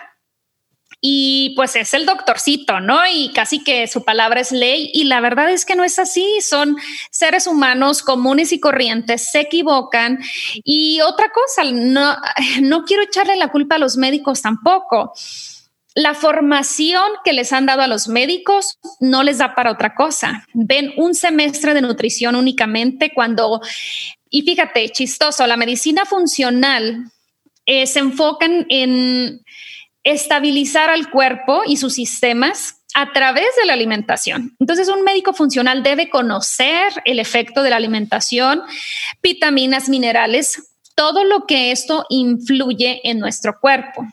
y 1.01 1.53
pues 1.55 1.75
es 1.75 1.93
el 1.93 2.05
doctorcito, 2.05 2.79
¿no? 2.81 2.99
Y 3.07 3.31
casi 3.33 3.63
que 3.63 3.87
su 3.87 4.03
palabra 4.03 4.41
es 4.41 4.51
ley 4.51 4.91
y 4.93 5.05
la 5.05 5.21
verdad 5.21 5.49
es 5.49 5.65
que 5.65 5.75
no 5.75 5.83
es 5.83 5.97
así, 5.97 6.25
son 6.41 6.75
seres 7.09 7.47
humanos 7.47 8.03
comunes 8.03 8.51
y 8.51 8.59
corrientes, 8.59 9.29
se 9.31 9.41
equivocan 9.41 10.19
y 10.63 10.99
otra 11.01 11.31
cosa, 11.31 11.63
no, 11.63 12.17
no 12.61 12.83
quiero 12.83 13.03
echarle 13.03 13.35
la 13.37 13.49
culpa 13.49 13.75
a 13.75 13.79
los 13.79 13.97
médicos 13.97 14.41
tampoco. 14.41 15.13
La 15.95 16.13
formación 16.13 17.03
que 17.25 17.33
les 17.33 17.51
han 17.51 17.65
dado 17.65 17.81
a 17.81 17.87
los 17.87 18.07
médicos 18.07 18.77
no 18.99 19.23
les 19.23 19.39
da 19.39 19.55
para 19.55 19.71
otra 19.71 19.95
cosa. 19.95 20.45
Ven 20.53 20.93
un 20.97 21.15
semestre 21.15 21.73
de 21.73 21.81
nutrición 21.81 22.35
únicamente 22.35 23.11
cuando, 23.13 23.59
y 24.29 24.43
fíjate, 24.43 24.89
chistoso, 24.89 25.47
la 25.47 25.57
medicina 25.57 26.05
funcional 26.05 27.11
eh, 27.65 27.87
se 27.87 27.99
enfocan 27.99 28.65
en 28.69 29.41
estabilizar 30.11 30.89
al 30.89 31.09
cuerpo 31.09 31.61
y 31.65 31.77
sus 31.77 31.93
sistemas 31.93 32.75
a 32.95 33.11
través 33.13 33.47
de 33.59 33.67
la 33.67 33.73
alimentación. 33.73 34.55
Entonces, 34.59 34.87
un 34.89 35.03
médico 35.03 35.33
funcional 35.33 35.83
debe 35.83 36.09
conocer 36.09 36.91
el 37.05 37.19
efecto 37.19 37.61
de 37.61 37.69
la 37.69 37.75
alimentación, 37.75 38.61
vitaminas, 39.21 39.89
minerales, 39.89 40.75
todo 40.95 41.23
lo 41.23 41.45
que 41.45 41.71
esto 41.71 42.05
influye 42.09 43.01
en 43.09 43.19
nuestro 43.19 43.59
cuerpo. 43.59 44.05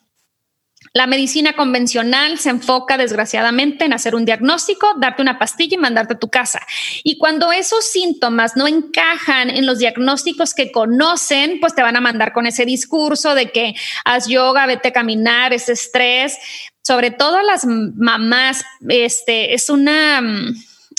La 0.97 1.07
medicina 1.07 1.53
convencional 1.53 2.39
se 2.39 2.49
enfoca 2.49 2.97
desgraciadamente 2.97 3.85
en 3.85 3.93
hacer 3.93 4.15
un 4.15 4.25
diagnóstico, 4.25 4.95
darte 4.99 5.21
una 5.21 5.39
pastilla 5.39 5.75
y 5.75 5.79
mandarte 5.79 6.15
a 6.15 6.19
tu 6.19 6.31
casa. 6.31 6.63
Y 7.05 7.19
cuando 7.19 7.53
esos 7.53 7.85
síntomas 7.85 8.57
no 8.57 8.67
encajan 8.67 9.51
en 9.51 9.67
los 9.67 9.79
diagnósticos 9.79 10.55
que 10.55 10.73
conocen, 10.73 11.61
pues 11.61 11.75
te 11.75 11.83
van 11.83 11.97
a 11.97 12.01
mandar 12.01 12.33
con 12.33 12.47
ese 12.47 12.65
discurso 12.65 13.35
de 13.35 13.53
que 13.53 13.75
haz 14.07 14.27
yoga, 14.27 14.65
vete 14.65 14.89
a 14.89 14.93
caminar, 14.95 15.53
es 15.53 15.69
estrés. 15.69 16.39
Sobre 16.81 17.11
todo 17.11 17.43
las 17.43 17.67
mamás, 17.67 18.65
este 18.89 19.53
es 19.53 19.69
una 19.69 20.23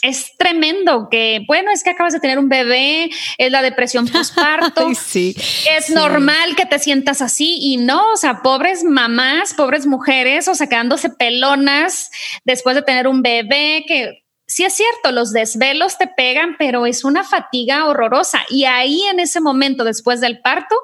es 0.02 0.38
tremendo 0.38 1.08
que, 1.10 1.44
bueno, 1.48 1.72
es 1.72 1.84
que 1.84 1.90
acabas 1.90 2.14
de 2.14 2.20
tener 2.20 2.38
un 2.38 2.50
bebé, 2.50 3.10
es 3.38 3.52
la 3.52 3.62
depresión 3.62 4.08
postparto. 4.14 4.94
sí, 4.94 5.36
es 5.76 5.90
normal 5.90 6.56
que 6.56 6.66
te 6.66 6.80
sientas 6.80 7.22
así 7.22 7.58
y 7.60 7.78
no, 7.78 8.14
o 8.14 8.18
sea, 8.18 8.42
pobres 8.42 8.84
mamás, 8.84 9.54
pobres 9.54 9.86
mujeres, 9.86 10.48
o 10.48 10.56
sea, 10.56 10.68
quedándose 10.68 11.10
pelonas 11.10 12.12
después 12.46 12.76
de 12.76 12.84
tener 12.84 13.08
un 13.08 13.22
bebé 13.22 13.86
que 13.88 14.24
sí 14.46 14.64
es 14.64 14.74
cierto, 14.74 15.12
los 15.12 15.34
desvelos 15.34 15.98
te 15.98 16.08
pegan, 16.08 16.56
pero 16.58 16.86
es 16.86 17.04
una 17.04 17.24
fatiga 17.24 17.86
horrorosa. 17.86 18.40
Y 18.50 18.66
ahí 18.66 19.04
en 19.04 19.20
ese 19.20 19.42
momento, 19.42 19.84
después 19.84 20.22
del 20.22 20.42
parto, 20.42 20.76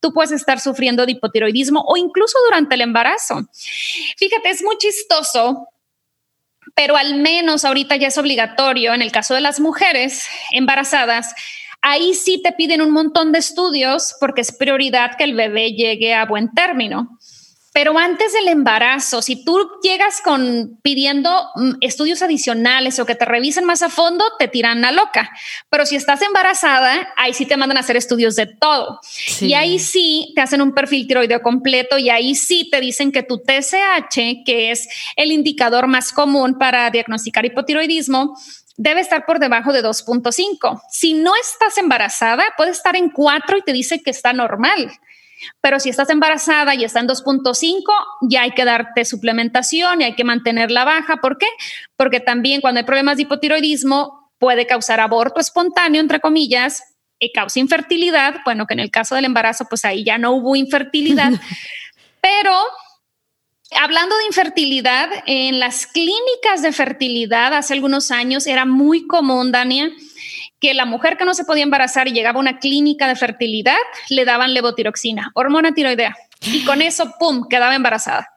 tú 0.00 0.12
puedes 0.12 0.30
estar 0.30 0.60
sufriendo 0.60 1.04
de 1.04 1.12
hipotiroidismo 1.12 1.84
o 1.86 1.96
incluso 1.96 2.38
durante 2.46 2.76
el 2.76 2.82
embarazo. 2.82 3.48
Fíjate, 4.16 4.50
es 4.50 4.62
muy 4.62 4.76
chistoso 4.78 5.66
pero 6.78 6.96
al 6.96 7.16
menos 7.16 7.64
ahorita 7.64 7.96
ya 7.96 8.06
es 8.06 8.18
obligatorio 8.18 8.94
en 8.94 9.02
el 9.02 9.10
caso 9.10 9.34
de 9.34 9.40
las 9.40 9.58
mujeres 9.58 10.28
embarazadas. 10.52 11.34
Ahí 11.82 12.14
sí 12.14 12.40
te 12.40 12.52
piden 12.52 12.82
un 12.82 12.92
montón 12.92 13.32
de 13.32 13.40
estudios 13.40 14.14
porque 14.20 14.42
es 14.42 14.56
prioridad 14.56 15.16
que 15.18 15.24
el 15.24 15.34
bebé 15.34 15.72
llegue 15.72 16.14
a 16.14 16.24
buen 16.24 16.52
término. 16.52 17.17
Pero 17.78 17.96
antes 17.96 18.32
del 18.32 18.48
embarazo, 18.48 19.22
si 19.22 19.44
tú 19.44 19.70
llegas 19.84 20.20
con 20.20 20.80
pidiendo 20.82 21.30
mm, 21.54 21.74
estudios 21.80 22.22
adicionales 22.22 22.98
o 22.98 23.06
que 23.06 23.14
te 23.14 23.24
revisen 23.24 23.64
más 23.64 23.82
a 23.82 23.88
fondo, 23.88 24.24
te 24.36 24.48
tiran 24.48 24.84
a 24.84 24.90
loca. 24.90 25.30
Pero 25.70 25.86
si 25.86 25.94
estás 25.94 26.20
embarazada, 26.22 27.14
ahí 27.16 27.32
sí 27.34 27.46
te 27.46 27.56
mandan 27.56 27.76
a 27.76 27.80
hacer 27.82 27.96
estudios 27.96 28.34
de 28.34 28.46
todo. 28.46 28.98
Y 29.40 29.54
ahí 29.54 29.78
sí 29.78 30.32
te 30.34 30.40
hacen 30.40 30.60
un 30.60 30.74
perfil 30.74 31.06
tiroideo 31.06 31.40
completo 31.40 31.98
y 31.98 32.10
ahí 32.10 32.34
sí 32.34 32.68
te 32.68 32.80
dicen 32.80 33.12
que 33.12 33.22
tu 33.22 33.38
TSH, 33.38 34.42
que 34.44 34.72
es 34.72 34.88
el 35.14 35.30
indicador 35.30 35.86
más 35.86 36.12
común 36.12 36.58
para 36.58 36.90
diagnosticar 36.90 37.46
hipotiroidismo, 37.46 38.36
debe 38.76 39.02
estar 39.02 39.24
por 39.24 39.38
debajo 39.38 39.72
de 39.72 39.84
2.5. 39.84 40.82
Si 40.90 41.14
no 41.14 41.30
estás 41.40 41.78
embarazada, 41.78 42.42
puede 42.56 42.72
estar 42.72 42.96
en 42.96 43.08
4 43.10 43.58
y 43.58 43.62
te 43.62 43.72
dice 43.72 44.02
que 44.02 44.10
está 44.10 44.32
normal. 44.32 44.90
Pero 45.60 45.80
si 45.80 45.88
estás 45.88 46.10
embarazada 46.10 46.74
y 46.74 46.84
está 46.84 47.00
en 47.00 47.08
2.5, 47.08 47.82
ya 48.22 48.42
hay 48.42 48.52
que 48.52 48.64
darte 48.64 49.04
suplementación 49.04 50.00
y 50.00 50.04
hay 50.04 50.14
que 50.14 50.24
mantenerla 50.24 50.84
baja. 50.84 51.18
¿Por 51.18 51.38
qué? 51.38 51.46
Porque 51.96 52.20
también 52.20 52.60
cuando 52.60 52.78
hay 52.78 52.84
problemas 52.84 53.16
de 53.16 53.22
hipotiroidismo 53.22 54.32
puede 54.38 54.66
causar 54.66 55.00
aborto 55.00 55.40
espontáneo, 55.40 56.00
entre 56.00 56.20
comillas, 56.20 56.82
y 57.18 57.32
causa 57.32 57.58
infertilidad. 57.58 58.36
Bueno, 58.44 58.66
que 58.66 58.74
en 58.74 58.80
el 58.80 58.90
caso 58.90 59.14
del 59.14 59.24
embarazo, 59.24 59.66
pues 59.68 59.84
ahí 59.84 60.04
ya 60.04 60.18
no 60.18 60.32
hubo 60.32 60.56
infertilidad. 60.56 61.32
Pero 62.20 62.52
Hablando 63.76 64.16
de 64.16 64.24
infertilidad, 64.24 65.10
en 65.26 65.60
las 65.60 65.86
clínicas 65.86 66.62
de 66.62 66.72
fertilidad 66.72 67.52
hace 67.52 67.74
algunos 67.74 68.10
años 68.10 68.46
era 68.46 68.64
muy 68.64 69.06
común, 69.06 69.52
Dania, 69.52 69.90
que 70.60 70.74
la 70.74 70.84
mujer 70.84 71.16
que 71.16 71.24
no 71.24 71.34
se 71.34 71.44
podía 71.44 71.62
embarazar 71.62 72.08
y 72.08 72.12
llegaba 72.12 72.38
a 72.38 72.40
una 72.40 72.58
clínica 72.58 73.06
de 73.06 73.16
fertilidad, 73.16 73.76
le 74.08 74.24
daban 74.24 74.54
levotiroxina, 74.54 75.30
hormona 75.34 75.72
tiroidea, 75.72 76.16
y 76.42 76.64
con 76.64 76.82
eso, 76.82 77.12
¡pum!, 77.18 77.46
quedaba 77.48 77.74
embarazada. 77.74 78.28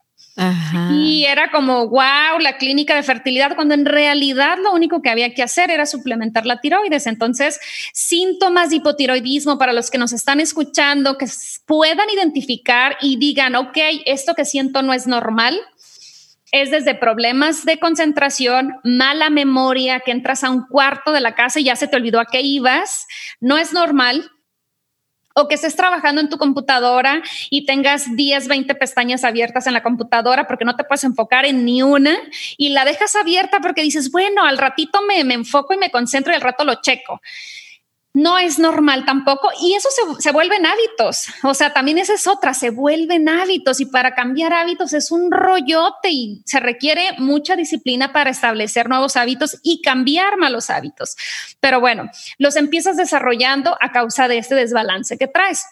Y 0.92 1.26
era 1.26 1.52
como, 1.52 1.88
wow, 1.90 2.40
la 2.40 2.58
clínica 2.58 2.96
de 2.96 3.04
fertilidad, 3.04 3.56
cuando 3.56 3.74
en 3.74 3.86
realidad 3.86 4.58
lo 4.64 4.74
único 4.74 5.02
que 5.02 5.10
había 5.10 5.34
que 5.34 5.44
hacer 5.44 5.70
era 5.70 5.86
suplementar 5.86 6.46
la 6.46 6.62
tiroides. 6.62 7.06
Entonces, 7.06 7.60
síntomas 7.94 8.70
de 8.70 8.78
hipotiroidismo 8.78 9.58
para 9.58 9.74
los 9.74 9.92
que 9.92 9.98
nos 9.98 10.14
están 10.14 10.40
escuchando, 10.40 11.18
que 11.18 11.28
puedan 11.66 12.10
identificar 12.10 12.98
y 13.02 13.18
digan, 13.18 13.56
ok, 13.56 13.78
esto 14.06 14.34
que 14.34 14.46
siento 14.46 14.82
no 14.82 14.94
es 14.94 15.06
normal, 15.06 15.60
es 16.52 16.70
desde 16.70 16.96
problemas 16.96 17.66
de 17.66 17.80
concentración, 17.80 18.76
mala 18.84 19.30
memoria, 19.30 20.02
que 20.02 20.12
entras 20.12 20.44
a 20.44 20.50
un 20.50 20.68
cuarto 20.68 21.12
de 21.12 21.22
la 21.22 21.34
casa 21.34 21.60
y 21.60 21.66
ya 21.66 21.76
se 21.76 21.88
te 21.88 21.96
olvidó 21.96 22.20
a 22.20 22.26
qué 22.26 22.42
ibas, 22.42 23.08
no 23.40 23.58
es 23.58 23.74
normal. 23.74 24.32
O 25.34 25.48
que 25.48 25.56
estés 25.56 25.78
trabajando 25.78 26.20
en 26.20 26.28
tu 26.28 26.38
computadora 26.38 27.24
y 27.50 27.66
tengas 27.66 28.18
10, 28.18 28.50
20 28.50 28.76
pestañas 28.76 29.24
abiertas 29.24 29.66
en 29.66 29.72
la 29.72 29.82
computadora 29.82 30.46
porque 30.46 30.66
no 30.66 30.76
te 30.76 30.84
puedes 30.84 31.06
enfocar 31.06 31.46
en 31.46 31.64
ni 31.64 31.82
una 31.82 32.18
y 32.58 32.70
la 32.70 32.84
dejas 32.84 33.16
abierta 33.16 33.62
porque 33.62 33.82
dices, 33.82 34.12
bueno, 34.12 34.44
al 34.44 34.58
ratito 34.58 35.00
me, 35.08 35.24
me 35.24 35.36
enfoco 35.36 35.74
y 35.74 35.78
me 35.78 35.90
concentro 35.90 36.34
y 36.34 36.36
al 36.36 36.42
rato 36.42 36.66
lo 36.66 36.82
checo 36.82 37.22
no 38.14 38.38
es 38.38 38.60
normal 38.60 39.06
tampoco 39.06 39.50
y 39.62 39.74
eso 39.74 39.90
se, 40.20 40.32
vuelven 40.32 40.66
hábitos. 40.66 41.28
O 41.44 41.54
sea, 41.54 41.74
también 41.74 41.98
esa 41.98 42.14
es 42.14 42.28
otra, 42.28 42.54
se 42.54 42.70
vuelven 42.70 43.30
hábitos 43.30 43.80
y 43.80 43.86
para 43.86 44.14
cambiar 44.16 44.54
hábitos 44.54 44.94
es 44.94 45.12
un 45.12 45.32
rollote 45.32 46.10
y 46.10 46.42
se 46.46 46.60
requiere 46.60 47.14
mucha 47.18 47.56
disciplina 47.56 48.12
para 48.12 48.30
establecer 48.30 48.90
nuevos 48.90 49.16
hábitos 49.16 49.58
y 49.64 49.82
cambiar 49.82 50.38
malos 50.38 50.70
hábitos. 50.70 51.16
Pero 51.60 51.80
bueno, 51.80 52.10
los 52.38 52.56
empiezas 52.58 52.98
desarrollando 52.98 53.78
a 53.80 53.92
causa 53.92 54.28
de 54.28 54.38
este 54.38 54.56
desbalance 54.56 55.18
que 55.18 55.28
traes. 55.28 55.66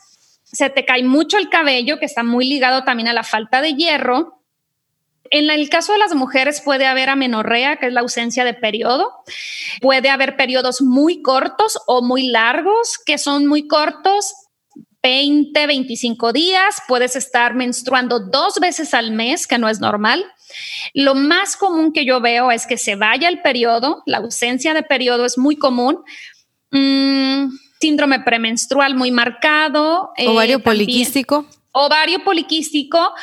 Se 0.43 0.69
te 0.69 0.85
cae 0.85 1.03
mucho 1.03 1.37
el 1.37 1.49
cabello, 1.49 1.99
que 1.99 2.05
está 2.05 2.23
muy 2.23 2.47
ligado 2.47 2.83
también 2.83 3.07
a 3.07 3.13
la 3.13 3.23
falta 3.23 3.61
de 3.61 3.75
hierro 3.75 4.38
en 5.31 5.49
el 5.49 5.69
caso 5.69 5.93
de 5.93 5.99
las 5.99 6.15
mujeres 6.15 6.61
puede 6.61 6.85
haber 6.85 7.09
amenorrea, 7.09 7.77
que 7.77 7.87
es 7.87 7.93
la 7.93 8.01
ausencia 8.01 8.45
de 8.45 8.53
periodo. 8.53 9.11
Puede 9.81 10.09
haber 10.09 10.35
periodos 10.35 10.81
muy 10.81 11.21
cortos 11.21 11.79
o 11.87 12.01
muy 12.01 12.27
largos, 12.27 12.97
que 13.05 13.17
son 13.17 13.47
muy 13.47 13.67
cortos, 13.67 14.33
20, 15.01 15.67
25 15.67 16.33
días. 16.33 16.81
Puedes 16.87 17.15
estar 17.15 17.55
menstruando 17.55 18.19
dos 18.19 18.55
veces 18.59 18.93
al 18.93 19.11
mes, 19.11 19.47
que 19.47 19.57
no 19.57 19.69
es 19.69 19.79
normal. 19.79 20.25
Lo 20.93 21.15
más 21.15 21.55
común 21.55 21.93
que 21.93 22.05
yo 22.05 22.21
veo 22.21 22.51
es 22.51 22.65
que 22.65 22.77
se 22.77 22.95
vaya 22.95 23.29
el 23.29 23.41
periodo. 23.41 24.03
La 24.05 24.17
ausencia 24.17 24.73
de 24.73 24.83
periodo 24.83 25.25
es 25.25 25.37
muy 25.37 25.55
común. 25.55 25.99
Mm, 26.71 27.49
síndrome 27.79 28.19
premenstrual 28.21 28.95
muy 28.95 29.11
marcado. 29.11 30.11
Ovario 30.25 30.57
eh, 30.57 30.59
poliquístico 30.59 31.45
ovario 31.71 32.23
poliquístico 32.23 33.13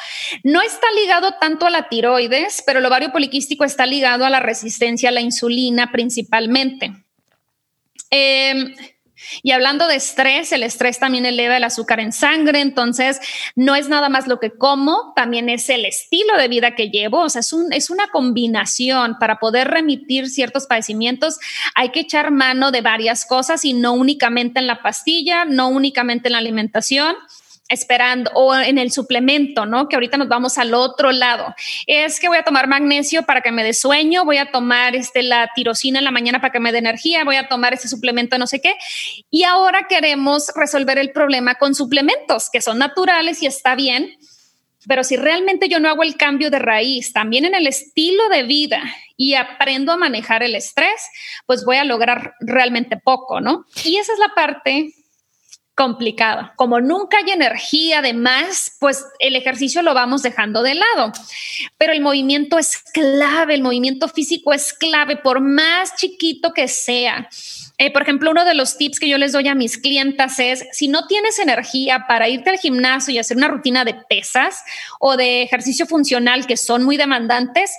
no 0.45 0.63
está 0.63 0.87
ligado 1.01 1.35
tanto 1.41 1.67
a 1.67 1.71
la 1.71 1.89
tiroides, 1.89 2.63
pero 2.67 2.79
el 2.79 2.87
ovario 2.87 3.13
poliquístico 3.13 3.65
está 3.65 3.87
ligado 3.87 4.25
a 4.25 4.31
la 4.31 4.41
resistencia 4.41 5.09
a 5.09 5.13
la 5.13 5.21
insulina 5.21 5.91
principalmente. 5.91 6.93
Em, 8.11 8.75
y 9.43 9.51
hablando 9.51 9.89
de 9.89 9.97
estrés, 9.97 10.53
el 10.53 10.63
estrés 10.63 10.99
también 10.99 11.27
eleva 11.27 11.57
el 11.57 11.65
azúcar 11.65 11.99
en 12.01 12.13
sangre, 12.13 12.61
entonces 12.61 13.19
no 13.57 13.75
es 13.75 13.89
nada 13.89 14.09
más 14.09 14.29
lo 14.29 14.39
que 14.39 14.51
como, 14.51 15.13
también 15.17 15.49
es 15.49 15.69
el 15.69 15.85
estilo 15.85 16.37
de 16.37 16.49
vida 16.49 16.75
que 16.75 16.91
llevo, 16.91 17.23
o 17.23 17.31
sea, 17.31 17.41
es, 17.41 17.53
es 17.73 17.91
una 17.91 18.09
combinación 18.09 19.17
para 19.19 19.39
poder 19.39 19.69
remitir 19.69 20.29
ciertos 20.29 20.67
padecimientos. 20.67 21.39
Hay 21.75 21.91
que 21.91 22.01
echar 22.01 22.31
mano 22.31 22.71
de 22.71 22.83
varias 22.83 23.27
cosas 23.27 23.65
y 23.65 23.73
no 23.73 23.95
únicamente 23.95 24.61
en 24.61 24.67
la 24.67 24.83
pastilla, 24.83 25.45
no 25.45 25.69
únicamente 25.69 26.29
en 26.29 26.33
la 26.33 26.39
alimentación 26.39 27.17
esperando 27.69 28.31
o 28.35 28.55
en 28.55 28.79
el 28.79 28.93
suplemento, 28.93 29.67
¿no? 29.67 29.89
Que 29.89 29.97
ahorita 29.97 30.17
nos 30.17 30.29
vamos 30.29 30.59
al 30.59 30.75
otro 30.75 31.13
lado. 31.13 31.55
Es 31.87 32.21
que 32.21 32.29
voy 32.29 32.39
a 32.39 32.45
tomar 32.45 32.69
magnesio 32.69 33.25
para 33.25 33.41
que 33.41 33.53
me 33.53 33.65
dé 33.65 33.75
sueño, 33.75 34.25
voy 34.25 34.39
a 34.39 34.51
tomar 34.51 34.95
este, 34.95 35.23
la 35.23 35.51
tirosina 35.55 35.99
en 35.99 36.05
la 36.05 36.11
mañana 36.11 36.41
para 36.41 36.53
que 36.53 36.61
me 36.61 36.73
dé 36.73 36.79
energía, 36.79 37.25
voy 37.25 37.37
a 37.37 37.49
tomar 37.49 37.75
ese 37.75 37.89
suplemento 37.89 38.37
no 38.39 38.47
sé 38.47 38.61
qué. 38.61 38.75
Y 39.31 39.45
ahora 39.45 39.87
queremos 39.89 40.51
resolver 40.55 40.99
el 40.99 41.11
problema 41.13 41.57
con 41.57 41.75
suplementos 41.75 42.51
que 42.51 42.61
son 42.61 42.79
naturales 42.79 43.43
y 43.43 43.47
está 43.47 43.75
bien. 43.75 44.17
Pero 44.89 45.03
si 45.03 45.17
realmente 45.17 45.69
yo 45.69 45.81
no 45.81 45.89
hago 45.89 46.05
el 46.05 46.17
cambio 46.17 46.49
de 46.49 46.61
raíz, 46.61 47.13
también 47.13 47.45
en 47.45 47.57
el 47.57 47.67
estilo 47.67 48.29
de 48.29 48.45
vida 48.45 48.81
y 49.17 49.35
aprendo 49.35 49.91
a 49.91 49.97
manejar 49.97 50.45
el 50.45 50.55
estrés, 50.55 51.11
pues 51.45 51.65
voy 51.65 51.79
a 51.79 51.85
lograr 51.85 52.35
realmente 52.39 52.97
poco, 52.97 53.41
¿no? 53.41 53.65
Y 53.85 53.97
esa 53.97 54.13
es 54.13 54.19
la 54.21 54.33
parte 54.35 54.95
complicada. 55.77 56.55
Como 56.57 56.81
nunca 56.81 57.19
hay 57.19 57.31
energía 57.31 58.01
de 58.01 58.15
más, 58.15 58.77
pues 58.81 59.05
el 59.19 59.37
ejercicio 59.37 59.83
lo 59.83 59.93
vamos 59.93 60.23
dejando 60.23 60.63
de 60.63 60.75
lado. 60.75 61.13
Pero 61.77 61.93
el 61.93 62.01
movimiento 62.01 62.59
es 62.59 62.79
clave, 62.95 63.55
el 63.55 63.63
movimiento 63.63 64.09
físico 64.09 64.55
es 64.55 64.73
clave, 64.73 65.17
por 65.17 65.41
más 65.41 65.95
chiquito 65.97 66.55
que 66.55 66.67
sea. 66.67 67.29
Eh, 67.77 67.93
por 67.93 68.03
ejemplo, 68.03 68.31
uno 68.31 68.47
de 68.47 68.55
los 68.55 68.79
tips 68.79 68.99
que 68.99 69.09
yo 69.09 69.19
les 69.19 69.33
doy 69.33 69.49
a 69.49 69.55
mis 69.55 69.77
clientas 69.77 70.39
es, 70.39 70.67
si 70.73 70.89
no 70.89 71.07
tienes 71.07 71.39
energía 71.39 72.07
para 72.09 72.31
irte 72.31 72.49
al 72.49 72.59
gimnasio 72.59 73.13
y 73.13 73.19
hacer 73.19 73.37
una 73.37 73.49
rutina 73.49 73.85
de 73.85 73.95
pesas 74.09 74.65
o 74.99 75.19
de 75.19 75.43
ejercicio 75.43 75.87
funcional 75.87 76.47
que 76.47 76.57
son 76.57 76.85
muy 76.85 76.97
demandantes, 76.97 77.71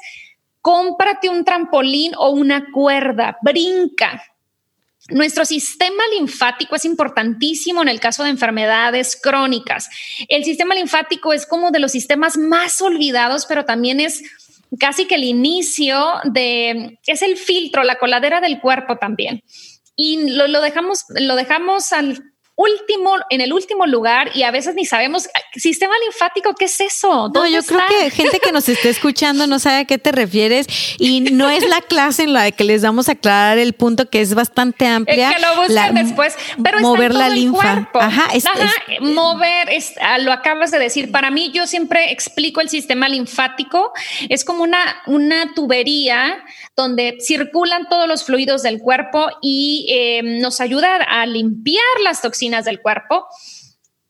cómprate 0.61 1.29
un 1.29 1.43
trampolín 1.43 2.13
o 2.15 2.29
una 2.29 2.67
cuerda, 2.71 3.39
brinca 3.41 4.21
Nuestro 5.09 5.45
sistema 5.45 6.03
linfático 6.17 6.75
es 6.75 6.85
importantísimo 6.85 7.81
en 7.81 7.89
el 7.89 7.99
caso 7.99 8.23
de 8.23 8.29
enfermedades 8.29 9.19
crónicas. 9.21 9.89
El 10.27 10.43
sistema 10.43 10.75
linfático 10.75 11.33
es 11.33 11.45
como 11.45 11.71
de 11.71 11.79
los 11.79 11.91
sistemas 11.91 12.37
más 12.37 12.81
olvidados, 12.81 13.45
pero 13.45 13.63
también 13.63 13.99
es 13.99 14.23
casi 14.79 15.05
que 15.05 15.15
el 15.15 15.23
inicio 15.23 15.97
de, 16.25 16.99
es 17.05 17.21
el 17.21 17.37
filtro, 17.37 17.83
la 17.83 17.97
coladera 17.97 18.41
del 18.41 18.59
cuerpo 18.59 18.97
también. 18.97 19.43
Y 19.95 20.31
lo, 20.31 20.47
lo 20.47 20.61
dejamos, 20.61 21.05
lo 21.09 21.35
dejamos 21.35 21.93
al 21.93 22.21
último, 22.57 23.11
en 23.29 23.39
el 23.39 23.53
último 23.53 23.85
lugar 23.85 24.31
y 24.33 24.41
a 24.41 24.49
veces 24.49 24.73
ni 24.73 24.83
sabemos 24.83 25.29
sistema 25.55 25.93
linfático, 26.03 26.55
¿qué 26.55 26.65
es 26.65 26.81
eso? 26.81 27.29
No, 27.31 27.47
yo 27.47 27.61
creo 27.61 27.81
que 27.87 28.09
gente 28.09 28.39
que 28.39 28.51
nos 28.51 28.67
esté 28.67 28.89
escuchando 28.89 29.45
no 29.45 29.59
sabe 29.59 29.81
a 29.81 29.85
qué 29.85 29.99
te 29.99 30.11
refieres 30.11 30.65
y 30.97 31.21
no 31.21 31.51
es 31.51 31.67
la 31.69 31.81
clase 31.81 32.23
en 32.23 32.33
la 32.33 32.49
que 32.51 32.63
les 32.63 32.81
vamos 32.81 33.09
a 33.09 33.11
aclarar 33.11 33.59
el 33.59 33.73
punto 33.73 34.09
que 34.09 34.21
es 34.21 34.33
bastante 34.33 34.87
amplia. 34.87 35.35
que 35.35 35.41
lo 35.41 35.61
busquen 35.61 35.95
después, 35.95 36.35
pero 36.63 36.79
mover 36.79 37.13
la 37.13 37.29
linfa. 37.29 37.89
Ajá, 37.93 38.29
mover, 39.01 39.69
es, 39.69 39.93
ah, 40.01 40.17
lo 40.17 40.31
acabas 40.31 40.71
de 40.71 40.79
decir. 40.79 41.11
Para 41.11 41.29
mí, 41.29 41.51
yo 41.53 41.67
siempre 41.67 42.11
explico 42.11 42.59
el 42.59 42.69
sistema 42.69 43.07
linfático. 43.07 43.93
Es 44.29 44.43
como 44.43 44.63
una, 44.63 44.79
una 45.05 45.53
tubería 45.53 46.43
donde 46.75 47.17
circulan 47.21 47.87
todos 47.87 48.07
los 48.07 48.23
fluidos 48.23 48.63
del 48.63 48.79
cuerpo 48.79 49.27
y 49.43 49.87
eh, 49.89 50.21
nos 50.23 50.59
ayuda 50.59 50.95
a 50.95 51.25
limpiar 51.27 51.83
las 52.03 52.21
toxinas 52.21 52.46
del 52.65 52.81
cuerpo. 52.81 53.27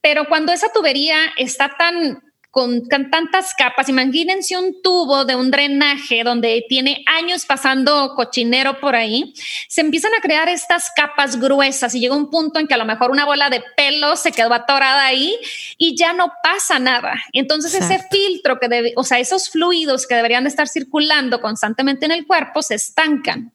Pero 0.01 0.25
cuando 0.27 0.51
esa 0.53 0.71
tubería 0.71 1.17
está 1.37 1.75
tan 1.77 2.21
con, 2.57 2.87
tantas 2.87 3.53
capas, 3.55 3.87
imagínense 3.87 4.57
un 4.57 4.81
tubo 4.81 5.25
de 5.25 5.35
un 5.35 5.51
drenaje 5.51 6.23
donde 6.23 6.65
tiene 6.67 7.03
años 7.05 7.45
pasando 7.45 8.13
cochinero 8.15 8.79
por 8.79 8.95
ahí, 8.95 9.33
se 9.67 9.81
empiezan 9.81 10.11
a 10.15 10.21
crear 10.21 10.49
estas 10.49 10.89
capas 10.95 11.39
gruesas 11.39 11.93
y 11.93 11.99
llega 11.99 12.15
un 12.15 12.31
punto 12.31 12.59
en 12.59 12.67
que 12.67 12.73
a 12.73 12.77
lo 12.77 12.85
mejor 12.85 13.11
una 13.11 13.25
bola 13.25 13.51
de 13.51 13.63
pelo 13.75 14.15
se 14.15 14.31
quedó 14.31 14.53
atorada 14.53 15.05
ahí 15.05 15.37
y 15.77 15.95
ya 15.95 16.13
no 16.13 16.33
pasa 16.41 16.79
nada. 16.79 17.13
Entonces 17.31 17.75
ese 17.75 17.99
filtro 18.09 18.59
que 18.59 18.69
debe, 18.69 18.93
o 18.95 19.03
sea, 19.03 19.19
esos 19.19 19.51
fluidos 19.51 20.07
que 20.07 20.15
deberían 20.15 20.47
estar 20.47 20.67
circulando 20.67 21.41
constantemente 21.41 22.05
en 22.05 22.11
el 22.11 22.25
cuerpo 22.25 22.63
se 22.63 22.73
estancan. 22.73 23.53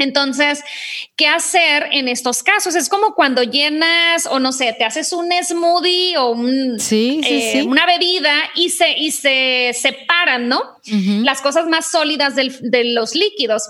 Entonces, 0.00 0.64
¿qué 1.14 1.28
hacer 1.28 1.88
en 1.92 2.08
estos 2.08 2.42
casos? 2.42 2.74
Es 2.74 2.88
como 2.88 3.14
cuando 3.14 3.42
llenas 3.42 4.26
o 4.26 4.40
no 4.40 4.50
sé, 4.50 4.74
te 4.76 4.84
haces 4.84 5.12
un 5.12 5.30
smoothie 5.30 6.16
o 6.16 6.30
un, 6.30 6.78
eh, 6.90 7.62
una 7.66 7.84
bebida 7.84 8.34
y 8.54 8.70
se, 8.70 8.98
y 8.98 9.10
se 9.10 9.72
separan, 9.78 10.48
¿no? 10.48 10.62
Las 11.22 11.42
cosas 11.42 11.66
más 11.66 11.90
sólidas 11.90 12.34
de 12.34 12.84
los 12.84 13.14
líquidos. 13.14 13.64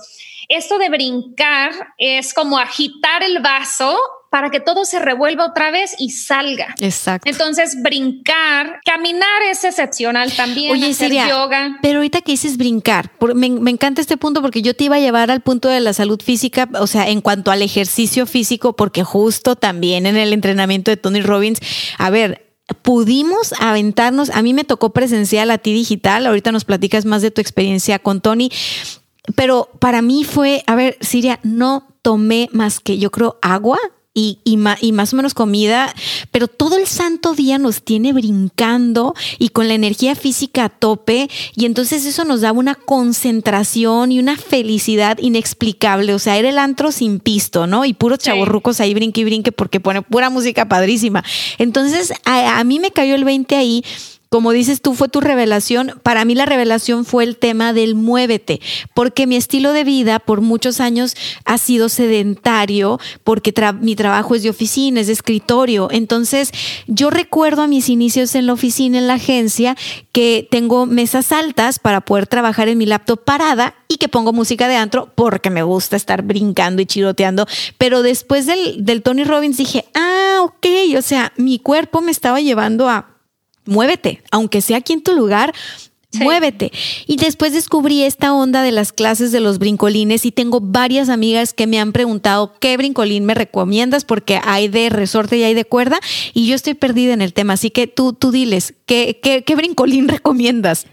Esto 0.49 0.79
de 0.79 0.89
brincar 0.89 1.73
es 1.99 2.33
como 2.33 2.59
agitar 2.59 3.23
el 3.23 3.41
vaso 3.41 3.99
para 4.31 4.51
que 4.51 4.61
todo 4.61 4.85
se 4.85 5.01
revuelva 5.01 5.45
otra 5.45 5.73
vez 5.73 5.97
y 5.99 6.11
salga. 6.11 6.75
Exacto. 6.79 7.29
Entonces, 7.29 7.83
brincar, 7.83 8.81
caminar 8.85 9.43
es 9.51 9.65
excepcional 9.65 10.33
también. 10.33 10.73
Oye, 10.73 10.91
hacer 10.91 11.13
yoga. 11.13 11.79
Pero 11.83 11.99
ahorita 11.99 12.21
que 12.23 12.33
dices 12.33 12.57
brincar, 12.57 13.11
me, 13.35 13.47
encanta 13.47 14.01
este 14.01 14.17
punto 14.17 14.41
porque 14.41 14.63
yo 14.63 14.75
te 14.75 14.85
iba 14.85 14.97
a 14.97 15.01
llevar 15.01 15.33
al 15.33 15.41
punto 15.41 15.69
de 15.69 15.81
la 15.81 15.93
salud 15.93 16.23
física, 16.23 16.69
o 16.79 16.87
sea, 16.87 17.09
en 17.09 17.21
cuanto 17.21 17.51
al 17.51 17.61
ejercicio 17.61 18.25
físico, 18.25 18.77
porque 18.77 19.03
justo 19.03 19.57
también 19.57 20.07
en 20.07 20.17
el 20.17 20.33
entrenamiento 20.33 20.93
de 20.93 20.97
Tony 20.97 21.23
Robbins, 21.23 21.59
a 21.99 22.09
ver, 22.11 22.47
pudimos 22.83 23.53
aventarnos, 23.59 24.31
a 24.31 24.43
mí 24.43 24.55
me 24.55 24.63
tocó 24.63 24.93
presencial 24.93 25.51
a 25.51 25.59
ti 25.59 25.73
digital, 25.73 26.25
ahorita 26.27 26.53
nos 26.53 26.65
platicas 26.65 27.05
más 27.05 27.21
de 27.21 27.33
tu 27.33 27.41
experiencia 27.41 27.99
con 27.99 28.21
Tony, 28.21 28.53
pero 29.35 29.71
para 29.81 30.03
mí 30.03 30.23
fue, 30.23 30.63
a 30.69 30.77
ver, 30.77 30.97
Siria, 31.01 31.41
no 31.43 31.89
tomé 32.03 32.49
más 32.53 32.79
que 32.79 32.99
yo 32.99 33.11
creo 33.11 33.39
agua 33.43 33.79
y, 34.13 34.39
y, 34.45 34.57
más 34.57 35.13
o 35.13 35.17
menos 35.17 35.35
comida, 35.35 35.95
pero 36.33 36.49
todo 36.49 36.77
el 36.77 36.89
santo 36.89 37.35
día 37.35 37.59
nos 37.59 37.83
tiene 37.83 38.13
brincando 38.13 39.15
y 39.39 39.51
con 39.51 39.69
la 39.69 39.75
energía 39.75 40.17
física 40.17 40.65
a 40.65 40.69
tope 40.69 41.31
y 41.55 41.65
entonces 41.65 42.05
eso 42.05 42.25
nos 42.25 42.41
daba 42.41 42.59
una 42.59 42.75
concentración 42.75 44.11
y 44.11 44.19
una 44.19 44.37
felicidad 44.37 45.19
inexplicable, 45.19 46.13
o 46.13 46.19
sea, 46.19 46.37
era 46.39 46.49
el 46.49 46.59
antro 46.59 46.91
sin 46.91 47.21
pisto, 47.21 47.69
¿no? 47.69 47.85
Y 47.85 47.93
puros 47.93 48.19
chavorrucos 48.19 48.81
ahí 48.81 48.95
brinque 48.95 49.21
y 49.21 49.25
brinque 49.25 49.53
porque 49.53 49.79
pone 49.79 50.03
pura 50.03 50.29
música 50.29 50.69
padrísima. 50.69 51.23
Entonces 51.59 52.13
a, 52.25 52.59
a 52.59 52.65
mí 52.65 52.81
me 52.81 52.91
cayó 52.91 53.15
el 53.15 53.25
20 53.25 53.55
ahí 53.55 53.85
como 54.31 54.53
dices 54.53 54.81
tú, 54.81 54.95
fue 54.95 55.09
tu 55.09 55.21
revelación. 55.21 56.01
Para 56.05 56.25
mí 56.25 56.37
la 56.37 56.47
revelación 56.47 57.05
fue 57.05 57.25
el 57.25 57.37
tema 57.37 57.73
del 57.73 57.97
muévete, 57.97 58.61
porque 58.95 59.27
mi 59.27 59.35
estilo 59.35 59.73
de 59.73 59.83
vida 59.83 60.21
por 60.21 60.41
muchos 60.41 60.81
años 60.81 61.17
ha 61.45 61.59
sido 61.59 61.89
sedentario, 61.89 63.01
porque 63.25 63.53
mi 63.81 63.97
trabajo 63.97 64.37
es 64.37 64.45
de 64.45 64.51
oficina, 64.51 65.01
es 65.01 65.09
de 65.09 65.15
escritorio. 65.15 65.89
Entonces, 65.91 66.53
yo 66.87 67.11
recuerdo 67.11 67.63
a 67.63 67.67
mis 67.67 67.89
inicios 67.89 68.37
en 68.37 68.47
la 68.47 68.53
oficina, 68.53 68.99
en 68.99 69.09
la 69.09 69.15
agencia, 69.15 69.77
que 70.13 70.47
tengo 70.49 70.87
mesas 70.87 71.33
altas 71.33 71.81
para 71.81 72.01
poder 72.01 72.29
trabajar 72.29 72.69
en 72.69 72.79
mi 72.79 72.87
laptop 72.87 73.25
parada 73.25 73.75
y 73.89 73.97
que 73.97 74.09
pongo 74.09 74.33
música 74.33 74.69
de 74.69 74.77
antro 74.77 75.11
porque 75.17 75.51
me 75.51 75.65
gusta 75.65 75.97
estar 75.97 76.23
brincando 76.23 76.81
y 76.81 76.87
chiroteando. 76.87 77.47
Pero 77.79 78.03
después 78.03 78.47
del, 78.47 78.85
del 78.85 79.03
Tony 79.03 79.25
Robbins 79.25 79.57
dije, 79.57 79.87
ah, 79.95 80.39
ok, 80.43 80.67
o 80.97 81.03
sea, 81.03 81.33
mi 81.37 81.59
cuerpo 81.59 82.01
me 82.01 82.13
estaba 82.13 82.41
llevando 82.41 82.89
a 82.89 83.20
muévete, 83.65 84.23
aunque 84.31 84.61
sea 84.61 84.79
aquí 84.79 84.93
en 84.93 85.03
tu 85.03 85.13
lugar, 85.13 85.53
Muévete. 86.13 86.73
Y 87.07 87.17
después 87.17 87.53
descubrí 87.53 88.03
esta 88.03 88.35
onda 88.35 88.63
de 88.63 88.73
las 88.73 88.93
clases 88.93 89.31
de 89.31 89.39
los 89.39 89.59
brincolines 89.59 90.27
y 90.27 90.33
tengo 90.33 90.61
varias 90.61 91.09
amigas 91.09 91.53
que 91.53 91.69
me 91.69 91.79
han 91.79 91.93
preguntado 91.93 92.55
qué 92.59 92.77
brincolín 92.77 93.25
me 93.25 93.35
recomiendas 93.35 94.05
porque 94.05 94.41
hay 94.43 94.67
de 94.67 94.89
resorte 94.91 95.37
y 95.37 95.45
hay 95.45 95.55
de 95.55 95.65
cuerda 95.65 96.01
y 96.35 96.49
yo 96.49 96.57
estoy 96.57 96.75
perdida 96.75 97.13
en 97.13 97.23
el 97.23 97.33
tema. 97.33 97.53
Así 97.53 97.71
que 97.71 97.87
tú, 97.87 98.13
tú 98.13 98.33
diles, 98.33 98.75
¿qué, 98.87 99.21
qué, 99.23 99.55
brincolín 99.55 100.09
recomiendas? 100.09 100.87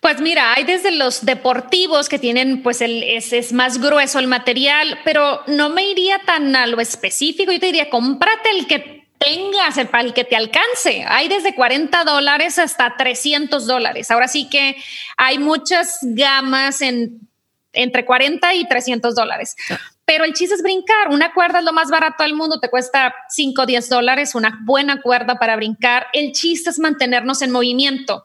Pues 0.00 0.20
mira, 0.20 0.54
hay 0.54 0.64
desde 0.64 0.90
los 0.90 1.24
deportivos 1.24 2.08
que 2.08 2.18
tienen, 2.18 2.62
pues 2.62 2.80
el, 2.80 3.04
es, 3.04 3.32
es 3.32 3.52
más 3.52 3.80
grueso 3.80 4.18
el 4.18 4.26
material, 4.26 4.98
pero 5.04 5.42
no 5.46 5.68
me 5.68 5.88
iría 5.88 6.20
tan 6.26 6.56
a 6.56 6.66
lo 6.66 6.80
específico. 6.80 7.52
Yo 7.52 7.60
te 7.60 7.66
diría, 7.66 7.88
cómprate 7.88 8.50
el 8.50 8.66
que 8.66 9.05
tengas 9.26 9.76
el, 9.76 9.88
para 9.88 10.04
el 10.04 10.14
que 10.14 10.24
te 10.24 10.36
alcance. 10.36 11.04
Hay 11.08 11.26
desde 11.28 11.54
40 11.54 12.04
dólares 12.04 12.58
hasta 12.60 12.96
300 12.96 13.66
dólares. 13.66 14.10
Ahora 14.12 14.28
sí 14.28 14.48
que 14.48 14.76
hay 15.16 15.38
muchas 15.38 15.98
gamas 16.02 16.80
en, 16.80 17.28
entre 17.72 18.04
40 18.04 18.54
y 18.54 18.68
300 18.68 19.16
dólares. 19.16 19.56
Ah. 19.68 19.78
Pero 20.04 20.24
el 20.24 20.32
chiste 20.32 20.54
es 20.54 20.62
brincar. 20.62 21.08
Una 21.10 21.34
cuerda 21.34 21.58
es 21.58 21.64
lo 21.64 21.72
más 21.72 21.90
barato 21.90 22.22
del 22.22 22.34
mundo, 22.34 22.60
te 22.60 22.70
cuesta 22.70 23.12
5 23.28 23.62
o 23.62 23.66
10 23.66 23.88
dólares, 23.88 24.36
una 24.36 24.60
buena 24.64 25.02
cuerda 25.02 25.34
para 25.40 25.56
brincar. 25.56 26.06
El 26.12 26.30
chiste 26.30 26.70
es 26.70 26.78
mantenernos 26.78 27.42
en 27.42 27.50
movimiento. 27.50 28.22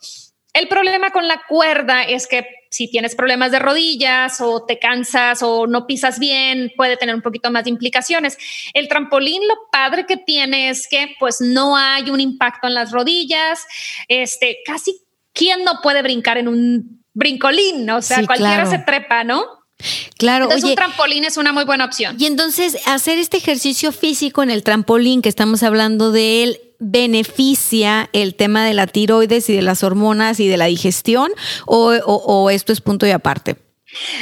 El 0.53 0.67
problema 0.67 1.09
con 1.09 1.27
la 1.27 1.41
cuerda 1.47 2.03
es 2.03 2.27
que 2.27 2.45
si 2.71 2.89
tienes 2.89 3.15
problemas 3.15 3.51
de 3.51 3.59
rodillas 3.59 4.39
o 4.39 4.63
te 4.63 4.79
cansas 4.79 5.43
o 5.43 5.67
no 5.67 5.85
pisas 5.85 6.19
bien, 6.19 6.71
puede 6.77 6.95
tener 6.95 7.13
un 7.13 7.21
poquito 7.21 7.51
más 7.51 7.65
de 7.65 7.69
implicaciones. 7.69 8.37
El 8.73 8.87
trampolín, 8.87 9.45
lo 9.45 9.55
padre 9.69 10.05
que 10.05 10.15
tiene 10.15 10.69
es 10.69 10.87
que 10.87 11.13
pues 11.19 11.41
no 11.41 11.75
hay 11.75 12.09
un 12.09 12.21
impacto 12.21 12.67
en 12.67 12.73
las 12.73 12.91
rodillas. 12.91 13.59
Este, 14.07 14.59
casi 14.65 15.01
quién 15.33 15.65
no 15.65 15.81
puede 15.83 16.01
brincar 16.01 16.37
en 16.37 16.47
un 16.47 17.03
brincolín, 17.13 17.89
o 17.89 18.01
sea, 18.01 18.25
cualquiera 18.25 18.65
se 18.65 18.79
trepa, 18.79 19.25
¿no? 19.25 19.43
Claro. 20.17 20.45
Entonces 20.45 20.69
un 20.69 20.75
trampolín 20.75 21.25
es 21.25 21.35
una 21.35 21.51
muy 21.51 21.65
buena 21.65 21.83
opción. 21.83 22.15
Y 22.19 22.25
entonces 22.25 22.77
hacer 22.85 23.17
este 23.17 23.35
ejercicio 23.35 23.91
físico 23.91 24.43
en 24.43 24.49
el 24.49 24.63
trampolín 24.63 25.21
que 25.21 25.27
estamos 25.27 25.61
hablando 25.61 26.13
de 26.13 26.43
él 26.43 26.61
beneficia 26.81 28.09
el 28.11 28.33
tema 28.33 28.65
de 28.65 28.73
la 28.73 28.87
tiroides 28.87 29.49
y 29.49 29.55
de 29.55 29.61
las 29.61 29.83
hormonas 29.83 30.39
y 30.39 30.47
de 30.47 30.57
la 30.57 30.65
digestión 30.65 31.31
o, 31.67 32.49
esto 32.49 32.73
es 32.73 32.81
punto 32.81 33.05
y 33.05 33.11
aparte? 33.11 33.55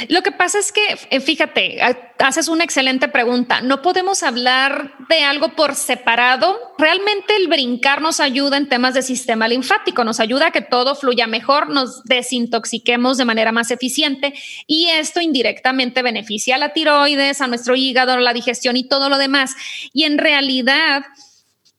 Lo 0.08 0.22
que 0.22 0.32
pasa 0.32 0.58
es 0.58 0.72
que, 0.72 0.98
eh, 1.10 1.20
fíjate, 1.20 1.78
haces 2.18 2.48
una 2.48 2.64
excelente 2.64 3.06
pregunta. 3.06 3.60
No 3.60 3.82
podemos 3.82 4.24
hablar 4.24 4.94
de 5.08 5.22
algo 5.22 5.50
por 5.54 5.76
separado. 5.76 6.58
Realmente 6.76 7.36
el 7.36 7.46
brincar 7.46 8.02
nos 8.02 8.18
ayuda 8.18 8.56
en 8.56 8.68
temas 8.68 8.94
de 8.94 9.02
sistema 9.02 9.46
linfático, 9.46 10.02
nos 10.02 10.18
ayuda 10.18 10.48
a 10.48 10.50
que 10.50 10.60
todo 10.60 10.96
fluya 10.96 11.28
mejor, 11.28 11.70
nos 11.70 12.02
desintoxiquemos 12.02 13.16
de 13.16 13.24
manera 13.24 13.52
más 13.52 13.70
eficiente 13.70 14.34
y 14.66 14.88
esto 14.88 15.20
indirectamente 15.20 16.02
beneficia 16.02 16.56
a 16.56 16.58
la 16.58 16.72
tiroides, 16.72 17.40
a 17.40 17.46
nuestro 17.46 17.76
hígado, 17.76 18.12
a 18.12 18.20
la 18.20 18.32
digestión 18.32 18.76
y 18.76 18.88
todo 18.88 19.08
lo 19.08 19.18
demás. 19.18 19.54
Y 19.92 20.02
en 20.02 20.18
realidad, 20.18 21.04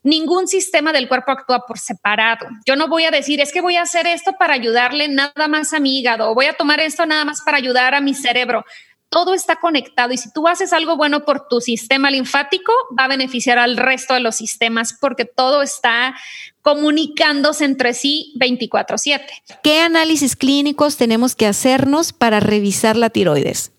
Ningún 0.03 0.47
sistema 0.47 0.91
del 0.93 1.07
cuerpo 1.07 1.31
actúa 1.31 1.65
por 1.67 1.77
separado. 1.77 2.47
Yo 2.65 2.75
no 2.75 2.87
voy 2.87 3.05
a 3.05 3.11
decir, 3.11 3.39
es 3.39 3.51
que 3.51 3.61
voy 3.61 3.75
a 3.75 3.83
hacer 3.83 4.07
esto 4.07 4.33
para 4.39 4.55
ayudarle 4.55 5.07
nada 5.07 5.47
más 5.47 5.73
a 5.73 5.79
mi 5.79 5.99
hígado 5.99 6.29
o 6.31 6.33
voy 6.33 6.47
a 6.47 6.53
tomar 6.53 6.79
esto 6.79 7.05
nada 7.05 7.23
más 7.23 7.41
para 7.41 7.57
ayudar 7.57 7.93
a 7.93 8.01
mi 8.01 8.15
cerebro. 8.15 8.65
Todo 9.09 9.33
está 9.33 9.57
conectado 9.57 10.13
y 10.13 10.17
si 10.17 10.31
tú 10.31 10.47
haces 10.47 10.73
algo 10.73 10.95
bueno 10.95 11.25
por 11.25 11.47
tu 11.47 11.59
sistema 11.61 12.09
linfático, 12.09 12.71
va 12.97 13.03
a 13.03 13.09
beneficiar 13.09 13.59
al 13.59 13.77
resto 13.77 14.13
de 14.13 14.21
los 14.21 14.37
sistemas 14.37 14.97
porque 14.99 15.25
todo 15.25 15.61
está 15.61 16.15
comunicándose 16.61 17.65
entre 17.65 17.93
sí 17.93 18.33
24/7. 18.39 19.25
¿Qué 19.61 19.81
análisis 19.81 20.35
clínicos 20.35 20.97
tenemos 20.97 21.35
que 21.35 21.45
hacernos 21.45 22.13
para 22.13 22.39
revisar 22.39 22.95
la 22.95 23.09
tiroides? 23.09 23.73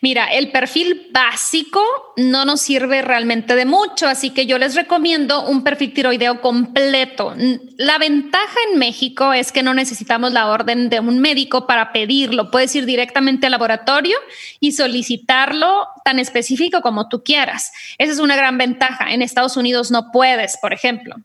Mira, 0.00 0.26
el 0.26 0.52
perfil 0.52 1.08
básico 1.12 1.82
no 2.16 2.44
nos 2.44 2.60
sirve 2.60 3.02
realmente 3.02 3.56
de 3.56 3.64
mucho, 3.64 4.06
así 4.06 4.30
que 4.30 4.46
yo 4.46 4.58
les 4.58 4.76
recomiendo 4.76 5.44
un 5.46 5.64
perfil 5.64 5.92
tiroideo 5.92 6.40
completo. 6.40 7.34
La 7.76 7.98
ventaja 7.98 8.56
en 8.70 8.78
México 8.78 9.32
es 9.32 9.50
que 9.50 9.64
no 9.64 9.74
necesitamos 9.74 10.32
la 10.32 10.48
orden 10.48 10.88
de 10.88 11.00
un 11.00 11.18
médico 11.18 11.66
para 11.66 11.92
pedirlo. 11.92 12.50
Puedes 12.50 12.74
ir 12.76 12.86
directamente 12.86 13.46
al 13.46 13.52
laboratorio 13.52 14.16
y 14.60 14.72
solicitarlo 14.72 15.88
tan 16.04 16.18
específico 16.20 16.80
como 16.80 17.08
tú 17.08 17.22
quieras. 17.24 17.72
Esa 17.98 18.12
es 18.12 18.18
una 18.20 18.36
gran 18.36 18.56
ventaja. 18.56 19.12
En 19.12 19.20
Estados 19.20 19.56
Unidos 19.56 19.90
no 19.90 20.12
puedes, 20.12 20.58
por 20.58 20.72
ejemplo 20.72 21.16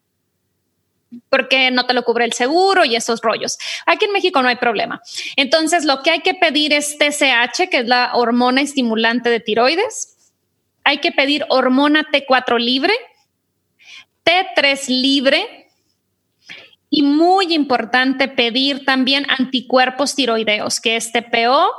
porque 1.30 1.72
no 1.72 1.86
te 1.86 1.94
lo 1.94 2.04
cubre 2.04 2.26
el 2.26 2.34
seguro 2.34 2.86
y 2.86 2.96
esos 2.96 3.22
rollos. 3.22 3.58
Aquí 3.86 4.06
en 4.06 4.12
México 4.12 4.42
no 4.42 4.48
hay 4.48 4.56
problema. 4.56 5.02
Entonces, 5.36 5.86
lo 5.86 6.02
que 6.04 6.12
hay 6.12 6.22
que 6.22 6.34
pedir 6.34 6.74
es 6.74 6.98
TSH, 6.98 7.70
que 7.70 7.78
es 7.78 7.88
la 7.88 8.12
hormona 8.14 8.62
estimulante 8.62 9.30
de 9.30 9.40
tiroides. 9.40 10.34
Hay 10.84 11.00
que 11.00 11.12
pedir 11.12 11.46
hormona 11.50 12.06
T4 12.12 12.60
libre, 12.60 12.94
T3 14.24 14.88
libre 14.88 15.68
y 16.90 17.02
muy 17.02 17.54
importante 17.54 18.28
pedir 18.28 18.86
también 18.86 19.26
anticuerpos 19.30 20.16
tiroideos, 20.16 20.80
que 20.80 20.96
es 20.96 21.12
TPO 21.12 21.70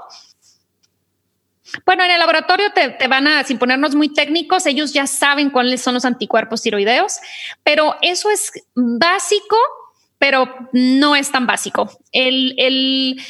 bueno, 1.87 2.03
en 2.03 2.11
el 2.11 2.19
laboratorio 2.19 2.73
te, 2.73 3.07
van 3.07 3.29
a, 3.29 3.45
sin 3.45 3.59
ponernos 3.59 3.95
muy 3.95 4.13
técnicos, 4.13 4.67
ellos 4.67 4.93
ya 4.93 5.07
saben 5.07 5.51
cuáles 5.51 5.81
son 5.81 5.95
los 5.95 6.05
anticuerpos 6.05 6.61
tiroideos, 6.61 7.21
pero 7.63 7.95
eso 8.03 8.29
es 8.29 8.51
básico, 8.75 9.57
pero 10.19 10.53
no 10.73 11.15
es 11.15 11.31
tan 11.31 11.47
básico. 11.47 11.89
El, 12.11 12.57
el 12.59 13.23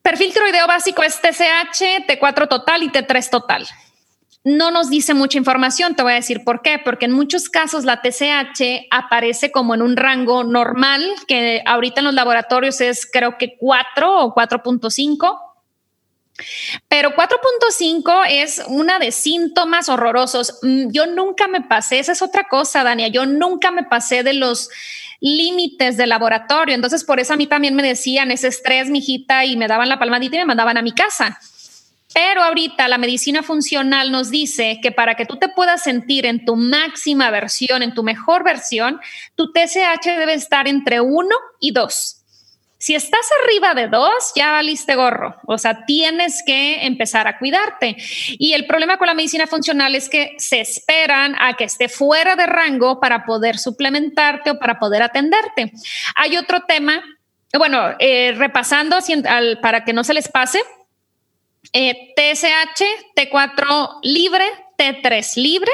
perfil 0.00 0.32
tiroideo 0.32 0.66
básico 0.66 1.02
es 1.02 1.20
TSH, 1.20 2.06
T4 2.08 2.48
total 2.48 2.82
y 2.84 2.88
T3 2.88 3.28
total. 3.28 3.66
No 4.44 4.70
nos 4.70 4.88
dice 4.88 5.12
mucha 5.12 5.36
información, 5.36 5.94
te 5.94 6.02
voy 6.02 6.12
a 6.12 6.16
decir 6.16 6.42
por 6.42 6.62
qué, 6.62 6.78
porque 6.82 7.04
en 7.04 7.12
muchos 7.12 7.50
casos 7.50 7.84
la 7.84 8.00
TSH 8.00 8.86
aparece 8.90 9.52
como 9.52 9.74
en 9.74 9.82
un 9.82 9.96
rango 9.96 10.42
normal, 10.42 11.04
que 11.28 11.62
ahorita 11.66 12.00
en 12.00 12.06
los 12.06 12.14
laboratorios 12.14 12.80
es 12.80 13.06
creo 13.10 13.36
que 13.36 13.58
4 13.58 14.24
o 14.24 14.34
4.5 14.34 15.53
pero 16.88 17.14
4.5 17.14 18.26
es 18.28 18.62
una 18.66 18.98
de 18.98 19.12
síntomas 19.12 19.88
horrorosos. 19.88 20.58
Mm, 20.62 20.90
yo 20.90 21.06
nunca 21.06 21.46
me 21.48 21.60
pasé, 21.60 21.98
esa 21.98 22.12
es 22.12 22.22
otra 22.22 22.44
cosa, 22.44 22.82
Dania, 22.82 23.08
yo 23.08 23.26
nunca 23.26 23.70
me 23.70 23.84
pasé 23.84 24.22
de 24.22 24.34
los 24.34 24.68
límites 25.20 25.96
del 25.96 26.10
laboratorio. 26.10 26.74
Entonces, 26.74 27.04
por 27.04 27.20
eso 27.20 27.34
a 27.34 27.36
mí 27.36 27.46
también 27.46 27.74
me 27.74 27.82
decían 27.82 28.30
ese 28.30 28.48
estrés, 28.48 28.90
mijita, 28.90 29.44
y 29.44 29.56
me 29.56 29.68
daban 29.68 29.88
la 29.88 29.98
palmadita 29.98 30.36
y 30.36 30.40
me 30.40 30.44
mandaban 30.44 30.76
a 30.76 30.82
mi 30.82 30.92
casa. 30.92 31.38
Pero 32.12 32.42
ahorita 32.42 32.86
la 32.86 32.98
medicina 32.98 33.42
funcional 33.42 34.12
nos 34.12 34.30
dice 34.30 34.78
que 34.80 34.92
para 34.92 35.16
que 35.16 35.26
tú 35.26 35.36
te 35.36 35.48
puedas 35.48 35.82
sentir 35.82 36.26
en 36.26 36.44
tu 36.44 36.54
máxima 36.54 37.30
versión, 37.30 37.82
en 37.82 37.92
tu 37.92 38.04
mejor 38.04 38.44
versión, 38.44 39.00
tu 39.34 39.52
TSH 39.52 40.06
debe 40.06 40.34
estar 40.34 40.68
entre 40.68 41.00
1 41.00 41.28
y 41.58 41.72
2. 41.72 42.23
Si 42.84 42.94
estás 42.94 43.26
arriba 43.42 43.72
de 43.72 43.88
dos, 43.88 44.32
ya 44.36 44.52
valiste 44.52 44.94
gorro. 44.94 45.40
O 45.46 45.56
sea, 45.56 45.86
tienes 45.86 46.42
que 46.44 46.84
empezar 46.84 47.26
a 47.26 47.38
cuidarte. 47.38 47.96
Y 48.38 48.52
el 48.52 48.66
problema 48.66 48.98
con 48.98 49.06
la 49.06 49.14
medicina 49.14 49.46
funcional 49.46 49.94
es 49.94 50.10
que 50.10 50.34
se 50.36 50.60
esperan 50.60 51.34
a 51.40 51.54
que 51.54 51.64
esté 51.64 51.88
fuera 51.88 52.36
de 52.36 52.44
rango 52.44 53.00
para 53.00 53.24
poder 53.24 53.56
suplementarte 53.56 54.50
o 54.50 54.58
para 54.58 54.78
poder 54.78 55.02
atenderte. 55.02 55.72
Hay 56.14 56.36
otro 56.36 56.60
tema, 56.68 57.02
bueno, 57.56 57.94
eh, 58.00 58.34
repasando 58.36 58.98
para 59.62 59.82
que 59.86 59.94
no 59.94 60.04
se 60.04 60.12
les 60.12 60.28
pase. 60.28 60.60
Eh, 61.72 62.12
TSH, 62.14 62.84
T4 63.16 64.00
libre, 64.02 64.44
T3 64.76 65.36
libre 65.36 65.72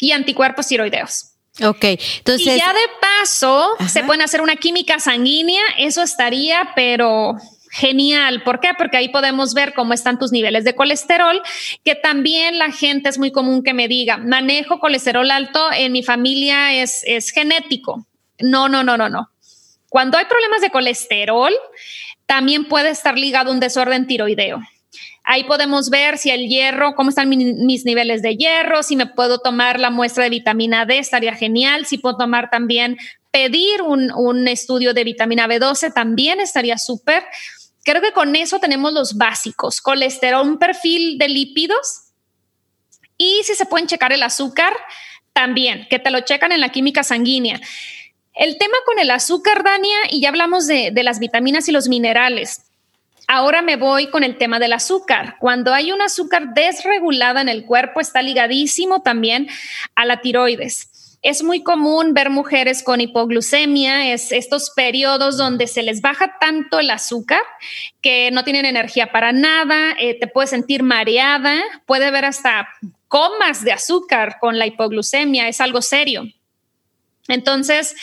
y 0.00 0.12
anticuerpos 0.12 0.66
tiroideos. 0.66 1.33
Ok, 1.62 1.84
entonces. 2.18 2.56
Y 2.56 2.58
ya 2.58 2.72
de 2.72 2.80
paso 3.00 3.76
se 3.88 4.02
pueden 4.02 4.22
hacer 4.22 4.40
una 4.40 4.56
química 4.56 4.98
sanguínea, 4.98 5.62
eso 5.78 6.02
estaría, 6.02 6.72
pero 6.74 7.36
genial. 7.70 8.42
¿Por 8.42 8.60
qué? 8.60 8.70
Porque 8.76 8.96
ahí 8.96 9.08
podemos 9.08 9.54
ver 9.54 9.74
cómo 9.74 9.94
están 9.94 10.18
tus 10.18 10.32
niveles 10.32 10.64
de 10.64 10.74
colesterol, 10.74 11.42
que 11.84 11.94
también 11.94 12.58
la 12.58 12.70
gente 12.70 13.08
es 13.08 13.18
muy 13.18 13.32
común 13.32 13.62
que 13.62 13.74
me 13.74 13.88
diga, 13.88 14.16
manejo 14.16 14.78
colesterol 14.78 15.30
alto, 15.30 15.72
en 15.72 15.92
mi 15.92 16.02
familia 16.02 16.72
es, 16.72 17.02
es 17.04 17.30
genético. 17.30 18.06
No, 18.38 18.68
no, 18.68 18.82
no, 18.82 18.96
no, 18.96 19.08
no. 19.08 19.30
Cuando 19.88 20.18
hay 20.18 20.24
problemas 20.24 20.60
de 20.60 20.70
colesterol, 20.70 21.52
también 22.26 22.64
puede 22.64 22.90
estar 22.90 23.16
ligado 23.18 23.50
a 23.50 23.54
un 23.54 23.60
desorden 23.60 24.06
tiroideo. 24.06 24.60
Ahí 25.26 25.44
podemos 25.44 25.88
ver 25.88 26.18
si 26.18 26.30
el 26.30 26.48
hierro, 26.48 26.94
cómo 26.94 27.08
están 27.08 27.30
mis 27.30 27.86
niveles 27.86 28.20
de 28.20 28.36
hierro, 28.36 28.82
si 28.82 28.94
me 28.94 29.06
puedo 29.06 29.38
tomar 29.38 29.80
la 29.80 29.88
muestra 29.88 30.24
de 30.24 30.30
vitamina 30.30 30.84
D, 30.84 30.98
estaría 30.98 31.34
genial. 31.34 31.86
Si 31.86 31.96
puedo 31.96 32.18
tomar 32.18 32.50
también, 32.50 32.98
pedir 33.30 33.80
un, 33.80 34.46
estudio 34.46 34.92
de 34.92 35.02
vitamina 35.02 35.48
B12, 35.48 35.94
también 35.94 36.40
estaría 36.40 36.76
súper. 36.76 37.24
Creo 37.84 38.02
que 38.02 38.12
con 38.12 38.36
eso 38.36 38.58
tenemos 38.60 38.92
los 38.92 39.16
básicos, 39.16 39.80
colesterol, 39.80 40.46
un 40.46 40.58
perfil 40.58 41.16
de 41.16 41.28
lípidos 41.28 42.10
y 43.16 43.40
si 43.44 43.54
se 43.54 43.64
pueden 43.64 43.88
checar 43.88 44.12
el 44.12 44.22
azúcar, 44.22 44.74
también, 45.32 45.86
que 45.88 45.98
te 45.98 46.10
lo 46.10 46.20
checan 46.20 46.52
en 46.52 46.60
la 46.60 46.68
química 46.68 47.02
sanguínea. 47.02 47.60
El 48.34 48.58
tema 48.58 48.76
con 48.86 48.98
el 48.98 49.10
azúcar, 49.10 49.64
Dania, 49.64 49.96
y 50.10 50.20
ya 50.20 50.28
hablamos 50.28 50.66
de 50.66 50.92
las 51.02 51.18
vitaminas 51.18 51.68
y 51.68 51.72
los 51.72 51.88
minerales. 51.88 52.63
Ahora 53.26 53.62
me 53.62 53.76
voy 53.76 54.08
con 54.08 54.22
el 54.22 54.36
tema 54.36 54.58
del 54.58 54.74
azúcar. 54.74 55.36
Cuando 55.38 55.72
hay 55.72 55.92
un 55.92 56.02
azúcar 56.02 56.54
desregulada 56.54 57.40
en 57.40 57.48
el 57.48 57.64
cuerpo, 57.64 58.00
está 58.00 58.20
ligadísimo 58.22 59.02
también 59.02 59.48
a 59.94 60.04
la 60.04 60.20
tiroides. 60.20 60.90
Es 61.22 61.42
muy 61.42 61.62
común 61.62 62.12
ver 62.12 62.28
mujeres 62.28 62.82
con 62.82 63.00
hipoglucemia, 63.00 64.12
es 64.12 64.30
estos 64.30 64.70
periodos 64.76 65.38
donde 65.38 65.66
se 65.66 65.82
les 65.82 66.02
baja 66.02 66.36
tanto 66.38 66.78
el 66.78 66.90
azúcar 66.90 67.40
que 68.02 68.30
no 68.30 68.44
tienen 68.44 68.66
energía 68.66 69.10
para 69.10 69.32
nada, 69.32 69.94
eh, 69.98 70.18
te 70.18 70.26
puedes 70.26 70.50
sentir 70.50 70.82
mareada, 70.82 71.62
puede 71.86 72.04
haber 72.04 72.26
hasta 72.26 72.68
comas 73.08 73.64
de 73.64 73.72
azúcar 73.72 74.36
con 74.38 74.58
la 74.58 74.66
hipoglucemia, 74.66 75.48
es 75.48 75.62
algo 75.62 75.80
serio. 75.80 76.24
Entonces, 77.28 77.94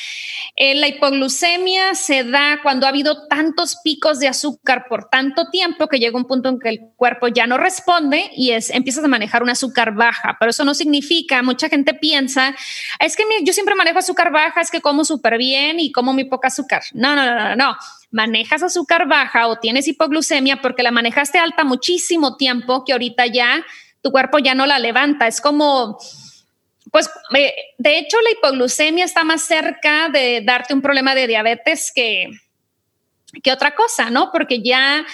eh, 0.55 0.73
la 0.75 0.87
hipoglucemia 0.87 1.93
se 1.93 2.23
da 2.23 2.59
cuando 2.63 2.85
ha 2.85 2.89
habido 2.89 3.27
tantos 3.27 3.77
picos 3.83 4.19
de 4.19 4.27
azúcar 4.27 4.85
por 4.89 5.09
tanto 5.09 5.49
tiempo 5.51 5.87
que 5.87 5.99
llega 5.99 6.17
un 6.17 6.25
punto 6.25 6.49
en 6.49 6.59
que 6.59 6.69
el 6.69 6.79
cuerpo 6.95 7.27
ya 7.27 7.45
no 7.45 7.57
responde 7.57 8.31
y 8.35 8.51
es, 8.51 8.71
empiezas 8.71 9.03
a 9.03 9.07
manejar 9.07 9.43
un 9.43 9.49
azúcar 9.49 9.93
baja. 9.93 10.37
Pero 10.39 10.49
eso 10.49 10.65
no 10.65 10.73
significa, 10.73 11.43
mucha 11.43 11.69
gente 11.69 11.93
piensa, 11.93 12.55
es 12.99 13.15
que 13.15 13.23
yo 13.43 13.53
siempre 13.53 13.75
manejo 13.75 13.99
azúcar 13.99 14.31
baja, 14.31 14.61
es 14.61 14.71
que 14.71 14.81
como 14.81 15.05
súper 15.05 15.37
bien 15.37 15.79
y 15.79 15.91
como 15.91 16.13
muy 16.13 16.23
poca 16.23 16.47
azúcar. 16.47 16.81
No, 16.93 17.15
no, 17.15 17.23
no, 17.25 17.35
no, 17.35 17.55
no. 17.55 17.77
Manejas 18.09 18.63
azúcar 18.63 19.07
baja 19.07 19.47
o 19.47 19.57
tienes 19.57 19.87
hipoglucemia 19.87 20.61
porque 20.61 20.83
la 20.83 20.91
manejaste 20.91 21.37
alta 21.37 21.63
muchísimo 21.63 22.37
tiempo 22.37 22.83
que 22.83 22.91
ahorita 22.91 23.27
ya 23.27 23.63
tu 24.01 24.11
cuerpo 24.11 24.39
ya 24.39 24.55
no 24.55 24.65
la 24.65 24.79
levanta. 24.79 25.27
Es 25.27 25.41
como 25.41 25.99
pues 26.91 27.09
eh, 27.35 27.53
de 27.77 27.97
hecho 27.97 28.17
la 28.21 28.31
hipoglucemia 28.31 29.05
está 29.05 29.23
más 29.23 29.43
cerca 29.43 30.09
de 30.09 30.41
darte 30.43 30.73
un 30.73 30.81
problema 30.81 31.15
de 31.15 31.27
diabetes 31.27 31.91
que, 31.95 32.29
que 33.41 33.51
otra 33.51 33.73
cosa, 33.73 34.09
¿no? 34.09 34.31
Porque 34.31 34.61
ya 34.61 35.05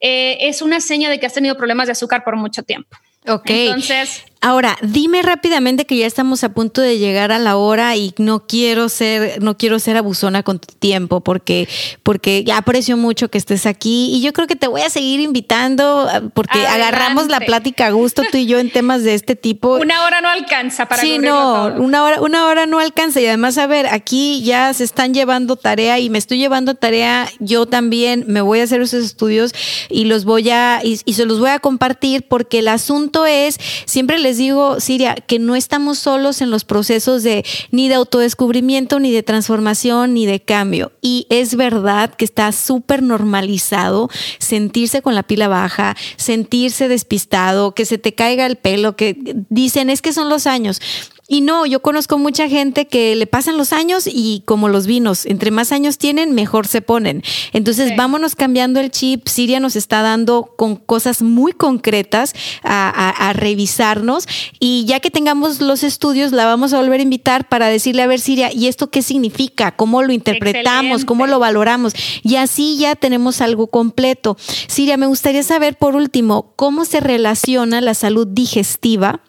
eh, 0.00 0.38
es 0.40 0.62
una 0.62 0.80
seña 0.80 1.10
de 1.10 1.20
que 1.20 1.26
has 1.26 1.34
tenido 1.34 1.56
problemas 1.56 1.86
de 1.86 1.92
azúcar 1.92 2.24
por 2.24 2.36
mucho 2.36 2.62
tiempo. 2.62 2.96
Ok. 3.28 3.50
Entonces, 3.50 4.24
Ahora, 4.46 4.76
dime 4.80 5.22
rápidamente 5.22 5.86
que 5.86 5.96
ya 5.96 6.06
estamos 6.06 6.44
a 6.44 6.50
punto 6.50 6.80
de 6.80 6.98
llegar 6.98 7.32
a 7.32 7.40
la 7.40 7.56
hora 7.56 7.96
y 7.96 8.14
no 8.16 8.46
quiero 8.46 8.88
ser, 8.88 9.42
no 9.42 9.56
quiero 9.58 9.80
ser 9.80 9.96
abusona 9.96 10.44
con 10.44 10.60
tu 10.60 10.72
tiempo 10.72 11.20
porque, 11.20 11.68
porque 12.04 12.44
ya 12.44 12.58
aprecio 12.58 12.96
mucho 12.96 13.28
que 13.28 13.38
estés 13.38 13.66
aquí 13.66 14.14
y 14.14 14.22
yo 14.22 14.32
creo 14.32 14.46
que 14.46 14.54
te 14.54 14.68
voy 14.68 14.82
a 14.82 14.88
seguir 14.88 15.18
invitando 15.18 16.06
ah, 16.08 16.22
porque 16.32 16.64
agarramos 16.64 17.26
la 17.26 17.40
plática 17.40 17.86
a 17.86 17.90
gusto 17.90 18.22
tú 18.30 18.38
y 18.38 18.46
yo 18.46 18.60
en 18.60 18.70
temas 18.70 19.02
de 19.02 19.14
este 19.14 19.34
tipo. 19.34 19.78
Una 19.80 20.04
hora 20.04 20.20
no 20.20 20.28
alcanza 20.28 20.86
para 20.86 21.02
Sí, 21.02 21.18
no, 21.18 21.74
una 21.78 22.04
hora, 22.04 22.20
una 22.20 22.46
hora 22.46 22.66
no 22.66 22.78
alcanza 22.78 23.20
y 23.20 23.26
además, 23.26 23.58
a 23.58 23.66
ver, 23.66 23.88
aquí 23.88 24.44
ya 24.44 24.72
se 24.74 24.84
están 24.84 25.12
llevando 25.12 25.56
tarea 25.56 25.98
y 25.98 26.08
me 26.08 26.18
estoy 26.18 26.38
llevando 26.38 26.76
tarea, 26.76 27.28
yo 27.40 27.66
también 27.66 28.22
me 28.28 28.42
voy 28.42 28.60
a 28.60 28.62
hacer 28.62 28.80
esos 28.80 29.04
estudios 29.04 29.52
y 29.88 30.04
los 30.04 30.24
voy 30.24 30.50
a, 30.50 30.82
y, 30.84 31.00
y 31.04 31.14
se 31.14 31.24
los 31.24 31.40
voy 31.40 31.50
a 31.50 31.58
compartir 31.58 32.28
porque 32.28 32.60
el 32.60 32.68
asunto 32.68 33.26
es, 33.26 33.58
siempre 33.86 34.20
les 34.20 34.35
digo, 34.36 34.80
Siria, 34.80 35.14
que 35.14 35.38
no 35.38 35.56
estamos 35.56 35.98
solos 35.98 36.40
en 36.40 36.50
los 36.50 36.64
procesos 36.64 37.22
de 37.22 37.44
ni 37.70 37.88
de 37.88 37.94
autodescubrimiento, 37.94 38.98
ni 39.00 39.12
de 39.12 39.22
transformación, 39.22 40.14
ni 40.14 40.26
de 40.26 40.40
cambio. 40.40 40.92
Y 41.00 41.26
es 41.30 41.56
verdad 41.56 42.14
que 42.14 42.24
está 42.24 42.52
súper 42.52 43.02
normalizado 43.02 44.08
sentirse 44.38 45.02
con 45.02 45.14
la 45.14 45.22
pila 45.22 45.48
baja, 45.48 45.96
sentirse 46.16 46.88
despistado, 46.88 47.74
que 47.74 47.84
se 47.84 47.98
te 47.98 48.14
caiga 48.14 48.46
el 48.46 48.56
pelo, 48.56 48.96
que 48.96 49.16
dicen 49.48 49.90
es 49.90 50.02
que 50.02 50.12
son 50.12 50.28
los 50.28 50.46
años. 50.46 50.80
Y 51.28 51.40
no, 51.40 51.66
yo 51.66 51.82
conozco 51.82 52.18
mucha 52.18 52.48
gente 52.48 52.86
que 52.86 53.16
le 53.16 53.26
pasan 53.26 53.56
los 53.56 53.72
años 53.72 54.06
y 54.06 54.44
como 54.46 54.68
los 54.68 54.86
vinos, 54.86 55.26
entre 55.26 55.50
más 55.50 55.72
años 55.72 55.98
tienen, 55.98 56.34
mejor 56.34 56.68
se 56.68 56.82
ponen. 56.82 57.24
Entonces, 57.52 57.96
vámonos 57.96 58.36
cambiando 58.36 58.78
el 58.78 58.92
chip. 58.92 59.26
Siria 59.26 59.58
nos 59.58 59.74
está 59.74 60.02
dando 60.02 60.52
con 60.56 60.76
cosas 60.76 61.22
muy 61.22 61.52
concretas 61.52 62.32
a, 62.62 63.32
revisarnos 63.34 64.28
y 64.60 64.84
ya 64.86 65.00
que 65.00 65.10
tengamos 65.10 65.60
los 65.60 65.82
estudios, 65.82 66.30
la 66.30 66.46
vamos 66.46 66.72
a 66.72 66.78
volver 66.78 67.00
a 67.00 67.02
invitar 67.02 67.48
para 67.48 67.66
decirle, 67.66 68.02
a 68.02 68.06
ver, 68.06 68.20
Siria, 68.20 68.52
¿y 68.52 68.68
esto 68.68 68.90
qué 68.90 69.02
significa? 69.02 69.72
¿Cómo 69.72 70.02
lo 70.02 70.12
interpretamos? 70.12 71.04
¿Cómo 71.04 71.26
lo 71.26 71.40
valoramos? 71.40 71.92
Y 72.22 72.36
así 72.36 72.78
ya 72.78 72.94
tenemos 72.94 73.40
algo 73.40 73.66
completo. 73.66 74.36
Siria, 74.68 74.96
me 74.96 75.06
gustaría 75.06 75.42
saber 75.42 75.76
por 75.76 75.96
último, 75.96 76.52
¿cómo 76.54 76.84
se 76.84 77.00
relaciona 77.00 77.80
la 77.80 77.94
salud 77.94 78.28
digestiva? 78.28 79.22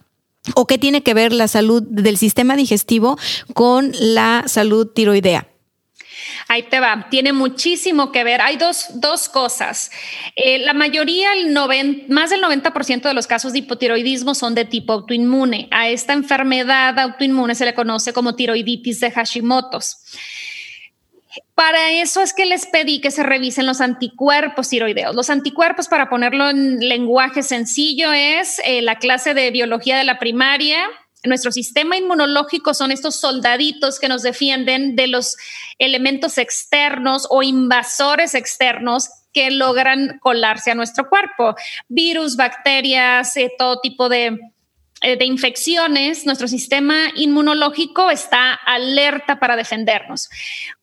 ¿O 0.56 0.66
qué 0.68 0.78
tiene 0.78 1.04
que 1.04 1.14
ver 1.14 1.34
la 1.34 1.48
salud 1.48 1.84
del 1.84 2.18
sistema 2.18 2.56
digestivo 2.56 3.18
con 3.54 3.92
la 4.00 4.44
salud 4.48 4.88
tiroidea? 4.88 5.48
Ahí 6.48 6.64
te 6.64 6.80
va, 6.80 7.08
tiene 7.10 7.34
muchísimo 7.34 8.12
que 8.12 8.24
ver. 8.24 8.42
Hay 8.42 8.58
dos, 8.58 8.86
dos 8.96 9.30
cosas. 9.30 9.92
Eh, 10.36 10.60
la 10.60 10.74
mayoría, 10.74 11.34
el 11.34 11.52
más 12.10 12.30
del 12.30 12.42
90% 12.42 13.02
de 13.02 13.14
los 13.14 13.28
casos 13.28 13.54
de 13.54 13.60
hipotiroidismo 13.60 14.36
son 14.36 14.56
de 14.56 14.66
tipo 14.66 14.94
autoinmune. 14.94 15.68
A 15.72 15.90
esta 15.90 16.14
enfermedad 16.14 16.98
autoinmune 17.00 17.56
se 17.56 17.66
le 17.66 17.74
conoce 17.74 18.14
como 18.14 18.36
tiroiditis 18.36 19.00
de 19.00 19.12
Hashimoto's. 19.12 19.98
Para 21.56 21.92
eso 21.92 22.22
es 22.22 22.34
que 22.34 22.46
les 22.46 22.66
pedí 22.66 23.02
que 23.02 23.12
se 23.12 23.24
revisen 23.24 23.66
los 23.66 23.82
anticuerpos 23.82 24.70
tiroideos. 24.70 25.16
Los 25.16 25.30
anticuerpos, 25.30 25.88
para 25.88 26.10
ponerlo 26.10 26.50
en 26.50 26.80
lenguaje 26.80 27.44
sencillo, 27.44 28.14
es 28.14 28.60
eh, 28.64 28.82
la 28.82 28.98
clase 28.98 29.34
de 29.34 29.52
biología 29.52 29.98
de 29.98 30.04
la 30.04 30.20
primaria. 30.20 30.78
Nuestro 31.24 31.52
sistema 31.52 31.98
inmunológico 31.98 32.74
son 32.74 32.92
estos 32.92 33.16
soldaditos 33.16 34.00
que 34.00 34.08
nos 34.08 34.22
defienden 34.22 34.96
de 34.96 35.08
los 35.08 35.36
elementos 35.80 36.38
externos 36.38 37.28
o 37.30 37.44
invasores 37.44 38.36
externos 38.36 39.10
que 39.34 39.52
logran 39.52 40.20
colarse 40.20 40.72
a 40.72 40.76
nuestro 40.76 41.10
cuerpo. 41.10 41.56
Virus, 41.88 42.36
bacterias, 42.36 43.36
eh, 43.36 43.52
todo 43.58 43.80
tipo 43.82 44.12
eh, 44.12 44.38
de 45.02 45.26
infecciones, 45.26 46.26
nuestro 46.26 46.48
sistema 46.48 47.12
inmunológico 47.16 48.10
está 48.10 48.54
alerta 48.54 49.40
para 49.40 49.56
defendernos 49.56 50.30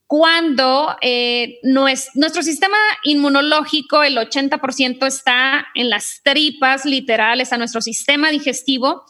cuando 0.06 0.96
eh, 1.00 1.58
nuestro 1.62 2.42
sistema 2.42 2.76
inmunológico, 3.04 4.02
el 4.02 4.16
80% 4.16 5.06
está 5.06 5.66
en 5.74 5.88
las 5.88 6.20
tripas 6.22 6.84
literales 6.84 7.52
a 7.52 7.58
nuestro 7.58 7.80
sistema 7.80 8.30
digestivo. 8.30 9.04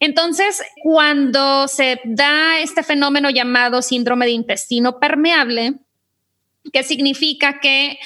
Entonces, 0.00 0.62
cuando 0.82 1.68
se 1.68 2.00
da 2.04 2.60
este 2.60 2.82
fenómeno 2.82 3.30
llamado 3.30 3.82
síndrome 3.82 4.26
de 4.26 4.32
intestino 4.32 4.98
permeable, 4.98 5.74
que 6.72 6.82
significa 6.82 7.60
que 7.60 7.98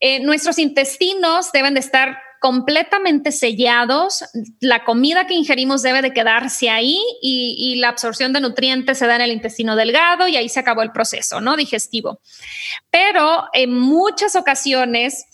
eh, 0.00 0.20
nuestros 0.20 0.58
intestinos 0.58 1.50
deben 1.52 1.74
de 1.74 1.80
estar 1.80 2.18
completamente 2.46 3.32
sellados, 3.32 4.22
la 4.60 4.84
comida 4.84 5.26
que 5.26 5.34
ingerimos 5.34 5.82
debe 5.82 6.00
de 6.00 6.12
quedarse 6.12 6.70
ahí 6.70 6.96
y, 7.20 7.74
la 7.80 7.88
absorción 7.88 8.32
de 8.32 8.40
nutrientes 8.40 8.98
se 8.98 9.06
da 9.08 9.16
en 9.16 9.22
el 9.22 9.32
intestino 9.32 9.74
delgado 9.74 10.28
y 10.28 10.36
ahí 10.36 10.48
se 10.48 10.60
acabó 10.60 10.82
el 10.82 10.92
proceso, 10.92 11.40
¿no? 11.40 11.56
Digestivo. 11.56 12.20
Pero 12.88 13.46
en 13.52 13.76
muchas 13.76 14.36
ocasiones, 14.36 15.26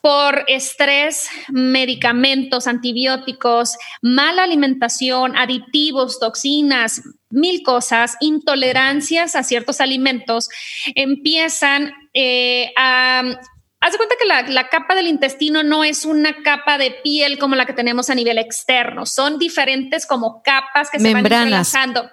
por 0.00 0.44
estrés, 0.48 1.28
medicamentos, 1.50 2.66
antibióticos, 2.66 3.76
mala 4.00 4.44
alimentación, 4.44 5.36
aditivos, 5.36 6.18
toxinas, 6.18 7.02
mil 7.28 7.62
cosas, 7.64 8.16
intolerancias 8.20 9.36
a 9.36 9.42
ciertos 9.42 9.82
alimentos, 9.82 10.48
empiezan 10.94 11.92
eh, 12.14 12.72
a 12.78 13.40
Haz 13.86 13.92
de 13.92 13.98
cuenta 13.98 14.16
que 14.20 14.52
la, 14.52 14.68
capa 14.68 14.96
del 14.96 15.06
intestino 15.06 15.62
no 15.62 15.84
es 15.84 16.04
una 16.04 16.42
capa 16.42 16.76
de 16.76 16.90
piel 17.04 17.38
como 17.38 17.54
la 17.54 17.66
que 17.66 17.72
tenemos 17.72 18.10
a 18.10 18.16
nivel 18.16 18.36
externo, 18.36 19.06
son 19.06 19.38
diferentes 19.38 20.06
como 20.06 20.42
capas 20.42 20.90
que 20.90 20.98
se 20.98 21.12
van 21.12 21.24
entrelazando. 21.24 22.10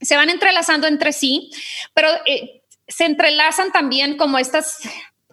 Se 0.00 0.16
van 0.16 0.30
entrelazando 0.30 0.88
entre 0.88 1.12
sí, 1.12 1.52
pero 1.94 2.08
eh, 2.26 2.62
se 2.88 3.04
entrelazan 3.04 3.70
también 3.70 4.16
como 4.16 4.36
estas 4.36 4.78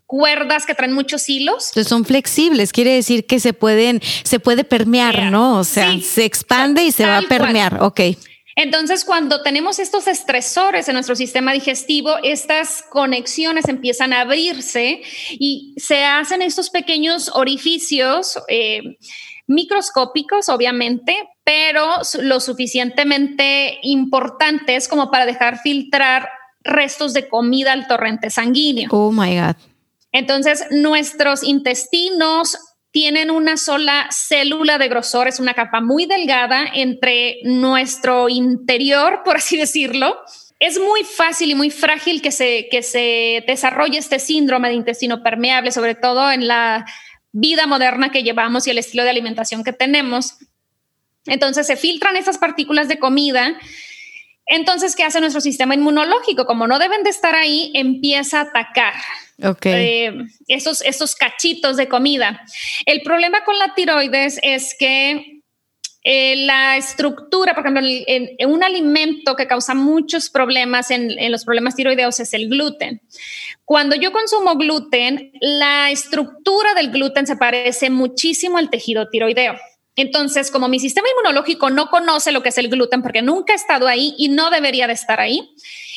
cuerdas 0.06 0.68
que 0.68 0.76
traen 0.76 0.94
muchos 0.94 1.28
hilos. 1.28 1.70
Entonces 1.70 1.88
son 1.88 2.06
flexibles, 2.06 2.72
quiere 2.72 2.94
decir 2.94 3.26
que 3.26 3.40
se 3.40 3.54
pueden, 3.54 4.00
se 4.24 4.40
puede 4.40 4.64
permear, 4.64 5.32
¿no? 5.32 5.58
O 5.58 5.64
sea, 5.64 5.92
se 6.02 6.24
expande 6.24 6.84
y 6.84 6.92
se 6.92 7.08
va 7.08 7.18
a 7.18 7.22
permear. 7.24 7.82
Ok. 7.82 8.02
Entonces, 8.60 9.06
cuando 9.06 9.44
tenemos 9.44 9.78
estos 9.78 10.08
estresores 10.08 10.88
en 10.88 10.96
nuestro 10.96 11.16
sistema 11.16 11.54
digestivo, 11.54 12.16
estas 12.24 12.84
conexiones 12.90 13.68
empiezan 13.68 14.14
a 14.14 14.22
abrirse 14.22 15.04
y 15.30 15.76
se 15.78 16.04
hacen 16.04 16.42
estos 16.42 16.72
pequeños 16.72 17.30
orificios. 17.36 18.40
Eh, 18.48 18.98
microscópicos, 19.46 20.50
obviamente, 20.50 21.16
pero 21.44 21.86
lo 22.20 22.40
suficientemente 22.40 23.78
importantes 23.84 24.90
como 24.90 25.10
para 25.10 25.26
dejar 25.26 25.60
filtrar 25.60 26.28
restos 26.64 27.14
de 27.14 27.30
comida 27.30 27.72
al 27.74 27.88
torrente 27.88 28.30
sanguíneo. 28.32 28.90
Oh 28.92 29.12
my 29.12 29.40
God. 29.40 29.56
Entonces, 30.12 30.66
nuestros 30.72 31.44
intestinos 31.44 32.58
tienen 32.92 33.32
una 33.32 33.58
sola 33.58 34.08
célula 34.12 34.78
de 34.78 34.88
grosor, 34.88 35.28
es 35.28 35.40
una 35.40 35.54
capa 35.54 35.82
muy 35.82 36.06
delgada 36.06 36.66
entre 36.74 37.38
nuestro 37.44 38.30
interior, 38.30 39.22
por 39.26 39.38
así 39.38 39.58
decirlo. 39.58 40.18
Es 40.60 40.80
muy 40.80 41.04
fácil 41.04 41.52
y 41.52 41.56
muy 41.56 41.70
frágil 41.70 42.22
que 42.22 42.32
se, 42.32 42.68
que 42.72 42.82
se 42.82 43.44
desarrolle 43.48 44.00
este 44.00 44.18
síndrome 44.18 44.70
de 44.70 44.76
intestino 44.76 45.22
permeable, 45.22 45.72
sobre 45.72 45.94
todo 45.94 46.32
en 46.32 46.48
la 46.48 46.86
vida 47.32 47.68
moderna 47.68 48.10
que 48.10 48.24
llevamos 48.24 48.66
y 48.66 48.72
el 48.72 48.80
estilo 48.80 49.04
de 49.04 49.12
alimentación 49.12 49.64
que 49.64 49.74
tenemos. 49.74 50.38
Entonces 51.28 51.68
se 51.68 51.76
filtran 51.76 52.16
estas 52.16 52.40
partículas 52.40 52.88
de 52.88 52.98
comida. 52.98 53.60
Entonces, 54.48 54.96
¿qué 54.96 55.04
hace 55.04 55.20
nuestro 55.20 55.42
sistema 55.42 55.76
inmunológico? 55.76 56.46
Como 56.46 56.68
no 56.68 56.80
deben 56.80 57.04
de 57.04 57.10
estar 57.10 57.36
ahí, 57.36 57.72
empieza 57.74 58.40
a 58.40 58.44
atacar 58.44 58.94
Okay. 59.44 59.74
Eh, 59.74 60.14
cachitos 61.20 61.78
de 61.78 61.88
comida. 61.88 62.42
El 62.86 63.02
problema 63.04 63.44
con 63.44 63.58
la 63.60 63.76
tiroides 63.76 64.40
es 64.42 64.76
que 64.80 65.42
eh, 66.04 66.36
la 66.38 66.78
estructura, 66.78 67.54
por 67.54 67.64
ejemplo, 67.64 67.84
en, 67.86 68.50
un 68.50 68.64
alimento 68.64 69.36
que 69.36 69.46
causa 69.46 69.76
muchos 69.76 70.30
problemas 70.30 70.90
en, 70.90 71.12
en, 71.20 71.32
los 71.32 71.46
problemas 71.46 71.76
tiroideos 71.76 72.20
es 72.20 72.34
el 72.34 72.50
gluten. 72.50 73.02
Cuando 73.64 73.96
yo 73.96 74.12
consumo 74.12 74.56
gluten, 74.56 75.32
la 75.40 75.92
estructura 75.92 76.74
del 76.74 76.92
gluten 76.92 77.28
se 77.28 77.36
parece 77.36 77.90
muchísimo 77.90 78.58
al 78.58 78.70
tejido 78.70 79.08
tiroideo. 79.10 79.56
Entonces, 79.98 80.52
como 80.52 80.70
mi 80.70 80.80
sistema 80.80 81.08
inmunológico 81.10 81.70
no 81.70 81.90
conoce 81.90 82.32
lo 82.32 82.42
que 82.42 82.50
es 82.50 82.58
el 82.58 82.70
gluten 82.70 83.02
porque 83.02 83.22
nunca 83.22 83.54
ha 83.54 83.56
estado 83.56 83.88
ahí 83.88 84.14
y 84.18 84.30
no 84.30 84.50
debería 84.50 84.88
de 84.88 84.94
estar 84.94 85.20
ahí, 85.20 85.54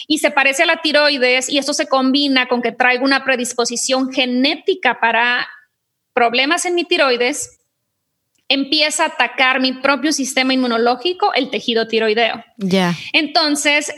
y 0.08 0.18
se 0.18 0.32
parece 0.32 0.64
a 0.64 0.66
la 0.66 0.82
tiroides 0.82 1.48
y 1.48 1.58
eso 1.58 1.72
se 1.72 1.86
combina 1.86 2.48
con 2.48 2.62
que 2.62 2.72
traigo 2.72 3.04
una 3.04 3.24
predisposición 3.24 4.12
genética 4.12 4.98
para 4.98 5.46
problemas 6.12 6.64
en 6.64 6.74
mi 6.74 6.84
tiroides, 6.84 7.60
empieza 8.48 9.04
a 9.04 9.06
atacar 9.06 9.60
mi 9.60 9.72
propio 9.74 10.12
sistema 10.12 10.52
inmunológico, 10.52 11.32
el 11.34 11.50
tejido 11.50 11.86
tiroideo. 11.86 12.44
Ya. 12.56 12.96
Entonces, 13.12 13.92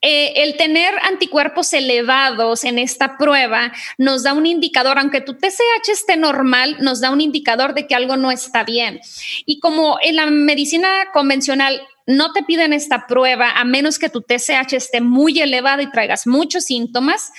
eh, 0.00 0.44
el 0.44 0.56
tener 0.56 0.94
anticuerpos 1.02 1.72
elevados 1.72 2.62
en 2.62 2.78
esta 2.78 3.16
prueba 3.16 3.72
nos 3.98 4.22
da 4.22 4.32
un 4.32 4.46
indicador, 4.46 4.96
aunque 4.98 5.20
tu 5.20 5.34
TSH 5.34 5.90
esté 5.90 6.16
normal, 6.16 6.76
nos 6.80 7.00
da 7.00 7.10
un 7.10 7.20
indicador 7.20 7.74
de 7.74 7.88
que 7.88 7.96
algo 7.96 8.16
no 8.16 8.30
está 8.30 8.62
bien. 8.62 9.00
Y 9.44 9.58
como 9.58 9.98
en 10.00 10.14
la 10.14 10.26
medicina 10.26 10.88
convencional 11.12 11.82
no 12.06 12.32
te 12.32 12.44
piden 12.44 12.72
esta 12.72 13.06
prueba 13.08 13.50
a 13.50 13.64
menos 13.64 13.98
que 13.98 14.08
tu 14.08 14.22
TSH 14.22 14.72
esté 14.72 15.00
muy 15.00 15.40
elevado 15.40 15.82
y 15.82 15.90
traigas 15.90 16.26
muchos 16.28 16.64
síntomas. 16.64 17.32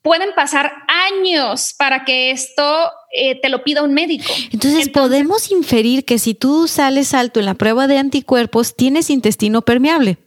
Pueden 0.00 0.34
pasar 0.34 0.72
años 0.88 1.74
para 1.76 2.04
que 2.04 2.30
esto 2.30 2.90
eh, 3.12 3.38
te 3.40 3.50
lo 3.50 3.62
pida 3.62 3.82
un 3.82 3.92
médico. 3.92 4.32
Entonces, 4.52 4.88
podemos 4.88 5.50
inferir 5.50 6.04
que 6.04 6.18
si 6.18 6.34
tú 6.34 6.66
sales 6.66 7.12
alto 7.12 7.40
en 7.40 7.46
la 7.46 7.54
prueba 7.54 7.86
de 7.86 7.98
anticuerpos, 7.98 8.74
tienes 8.74 9.10
intestino 9.10 9.62
permeable. 9.62 10.18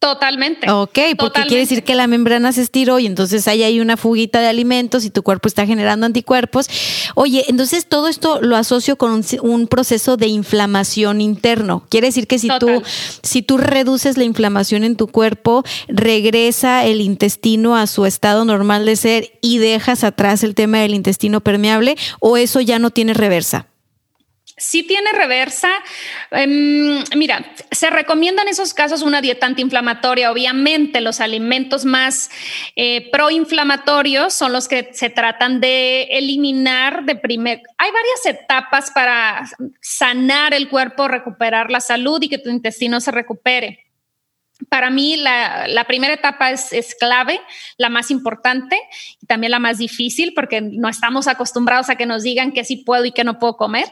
Totalmente. 0.00 0.70
Ok, 0.70 0.96
porque 1.18 1.42
quiere 1.42 1.62
decir 1.62 1.82
que 1.82 1.96
la 1.96 2.06
membrana 2.06 2.52
se 2.52 2.62
estiró 2.62 3.00
y 3.00 3.06
entonces 3.06 3.48
ahí 3.48 3.64
hay 3.64 3.80
una 3.80 3.96
fuguita 3.96 4.40
de 4.40 4.46
alimentos 4.46 5.04
y 5.04 5.10
tu 5.10 5.24
cuerpo 5.24 5.48
está 5.48 5.66
generando 5.66 6.06
anticuerpos. 6.06 6.68
Oye, 7.16 7.44
entonces 7.48 7.86
todo 7.86 8.06
esto 8.06 8.40
lo 8.40 8.54
asocio 8.54 8.94
con 8.94 9.24
un, 9.42 9.66
proceso 9.66 10.16
de 10.16 10.28
inflamación 10.28 11.20
interno. 11.20 11.84
Quiere 11.88 12.08
decir 12.08 12.28
que 12.28 12.38
si 12.38 12.48
tú, 12.60 12.80
si 13.24 13.42
tú 13.42 13.58
reduces 13.58 14.16
la 14.16 14.22
inflamación 14.22 14.84
en 14.84 14.94
tu 14.94 15.08
cuerpo, 15.08 15.64
regresa 15.88 16.84
el 16.84 17.00
intestino 17.00 17.74
a 17.76 17.88
su 17.88 18.06
estado 18.06 18.44
normal 18.44 18.86
de 18.86 18.94
ser 18.94 19.32
y 19.40 19.58
dejas 19.58 20.04
atrás 20.04 20.44
el 20.44 20.54
tema 20.54 20.78
del 20.78 20.94
intestino 20.94 21.40
permeable 21.40 21.96
o 22.20 22.36
eso 22.36 22.60
ya 22.60 22.78
no 22.78 22.90
tiene 22.90 23.14
reversa. 23.14 23.66
Sí 24.58 24.82
tiene 24.82 25.12
reversa. 25.12 25.70
Em, 26.30 27.02
mira, 27.16 27.52
se 27.70 27.90
recomienda 27.90 28.42
en 28.42 28.48
esos 28.48 28.74
casos 28.74 29.02
una 29.02 29.20
dieta 29.20 29.46
antiinflamatoria. 29.46 30.30
Obviamente, 30.30 31.00
los 31.00 31.20
alimentos 31.20 31.84
más 31.84 32.30
eh, 32.76 33.10
proinflamatorios 33.10 34.34
son 34.34 34.52
los 34.52 34.68
que 34.68 34.90
se 34.92 35.10
tratan 35.10 35.60
de 35.60 36.02
eliminar 36.10 37.04
de 37.04 37.16
primer. 37.16 37.62
Hay 37.78 37.90
varias 37.90 38.40
etapas 38.40 38.90
para 38.90 39.48
sanar 39.80 40.54
el 40.54 40.68
cuerpo, 40.68 41.08
recuperar 41.08 41.70
la 41.70 41.80
salud 41.80 42.20
y 42.22 42.28
que 42.28 42.38
tu 42.38 42.50
intestino 42.50 43.00
se 43.00 43.10
recupere. 43.10 43.84
Para 44.68 44.90
mí 44.90 45.16
la, 45.16 45.84
primera 45.86 46.14
etapa 46.14 46.50
es, 46.50 46.72
es, 46.72 46.96
clave, 46.96 47.40
la 47.76 47.88
más 47.88 48.10
importante 48.10 48.76
y 49.20 49.26
también 49.26 49.52
la 49.52 49.60
más 49.60 49.78
difícil 49.78 50.32
porque 50.34 50.60
no 50.60 50.88
estamos 50.88 51.28
acostumbrados 51.28 51.90
a 51.90 51.96
que 51.96 52.06
nos 52.06 52.24
digan 52.24 52.50
que 52.50 52.64
sí 52.64 52.78
puedo 52.78 53.04
y 53.04 53.12
que 53.12 53.22
no 53.22 53.38
puedo 53.38 53.56
comer. 53.56 53.86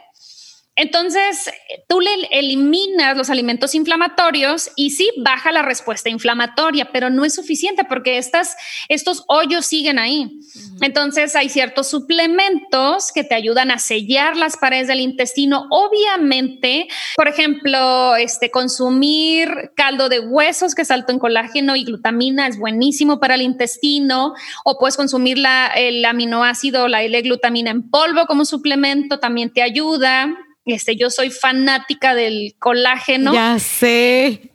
Entonces, 0.77 1.49
tú 1.89 2.01
le 2.01 2.11
eliminas 2.29 3.17
los 3.17 3.31
alimentos 3.31 3.73
inflamatorios 3.73 4.69
y 4.75 4.91
sí 4.91 5.09
baja 5.17 5.51
la 5.51 5.63
respuesta 5.63 6.09
inflamatoria, 6.09 6.91
pero 6.91 7.09
no 7.09 7.25
es 7.25 7.33
suficiente 7.33 7.83
porque 7.83 8.19
estas, 8.19 8.55
estos 8.87 9.23
hoyos 9.27 9.65
siguen 9.65 9.97
ahí. 9.97 10.39
Entonces, 10.81 11.35
hay 11.35 11.49
ciertos 11.49 11.87
suplementos 11.87 13.11
que 13.11 13.23
te 13.23 13.33
ayudan 13.33 13.71
a 13.71 13.79
sellar 13.79 14.37
las 14.37 14.55
paredes 14.55 14.87
del 14.87 14.99
intestino. 14.99 15.65
Obviamente, 15.71 16.87
por 17.15 17.27
ejemplo, 17.27 18.15
este, 18.15 18.51
consumir 18.51 19.71
caldo 19.75 20.09
de 20.09 20.19
huesos 20.19 20.75
que 20.75 20.83
es 20.83 20.91
alto 20.91 21.11
en 21.11 21.17
colágeno 21.17 21.75
y 21.75 21.85
glutamina 21.85 22.45
es 22.45 22.59
buenísimo 22.59 23.19
para 23.19 23.33
el 23.33 23.41
intestino, 23.41 24.35
o 24.63 24.77
puedes 24.77 24.95
consumir 24.95 25.39
la, 25.39 25.67
el 25.75 26.05
aminoácido, 26.05 26.87
la 26.87 27.01
L-glutamina 27.01 27.71
en 27.71 27.89
polvo 27.89 28.27
como 28.27 28.45
suplemento, 28.45 29.19
también 29.19 29.51
te 29.51 29.63
ayuda. 29.63 30.37
Este, 30.67 30.95
yo 30.95 31.09
soy 31.09 31.31
fanática 31.31 32.13
del 32.13 32.55
colágeno. 32.59 33.33
Ya 33.33 33.57
sé. 33.57 34.51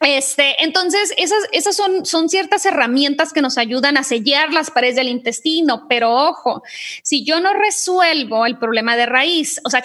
Este, 0.00 0.62
entonces, 0.62 1.12
esas, 1.16 1.44
esas 1.52 1.74
son, 1.76 2.04
son 2.04 2.28
ciertas 2.28 2.66
herramientas 2.66 3.32
que 3.32 3.40
nos 3.40 3.58
ayudan 3.58 3.96
a 3.96 4.04
sellar 4.04 4.52
las 4.52 4.70
paredes 4.70 4.96
del 4.96 5.08
intestino, 5.08 5.86
pero 5.88 6.12
ojo, 6.12 6.62
si 7.02 7.24
yo 7.24 7.40
no 7.40 7.54
resuelvo 7.54 8.44
el 8.44 8.58
problema 8.58 8.96
de 8.96 9.06
raíz, 9.06 9.60
o 9.64 9.70
sea, 9.70 9.82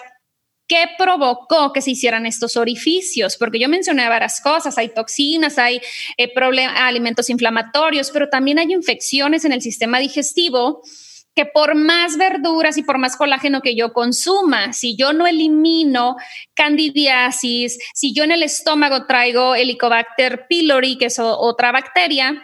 ¿qué 0.67 0.85
provocó 0.97 1.73
que 1.73 1.81
se 1.81 1.91
hicieran 1.91 2.25
estos 2.25 2.57
orificios? 2.57 3.37
Porque 3.37 3.59
yo 3.59 3.69
mencioné 3.69 4.07
varias 4.07 4.41
cosas, 4.41 4.77
hay 4.77 4.89
toxinas, 4.89 5.57
hay 5.57 5.81
eh, 6.17 6.31
alimentos 6.75 7.29
inflamatorios, 7.29 8.11
pero 8.11 8.29
también 8.29 8.59
hay 8.59 8.71
infecciones 8.71 9.45
en 9.45 9.53
el 9.53 9.61
sistema 9.61 9.99
digestivo 9.99 10.83
que 11.39 11.45
por 11.45 11.73
más 11.73 12.17
verduras 12.17 12.75
y 12.75 12.83
por 12.83 12.97
más 12.97 13.15
colágeno 13.15 13.61
que 13.61 13.73
yo 13.73 13.93
consuma, 13.93 14.73
si 14.73 14.97
yo 14.97 15.13
no 15.13 15.25
elimino 15.25 16.17
candidiasis, 16.53 17.79
si 17.93 18.13
yo 18.13 18.25
en 18.25 18.33
el 18.33 18.43
estómago 18.43 19.05
traigo 19.05 19.55
Helicobacter 19.55 20.47
pylori, 20.49 20.97
que 20.97 21.05
es 21.05 21.17
otra 21.17 21.71
bacteria, 21.71 22.43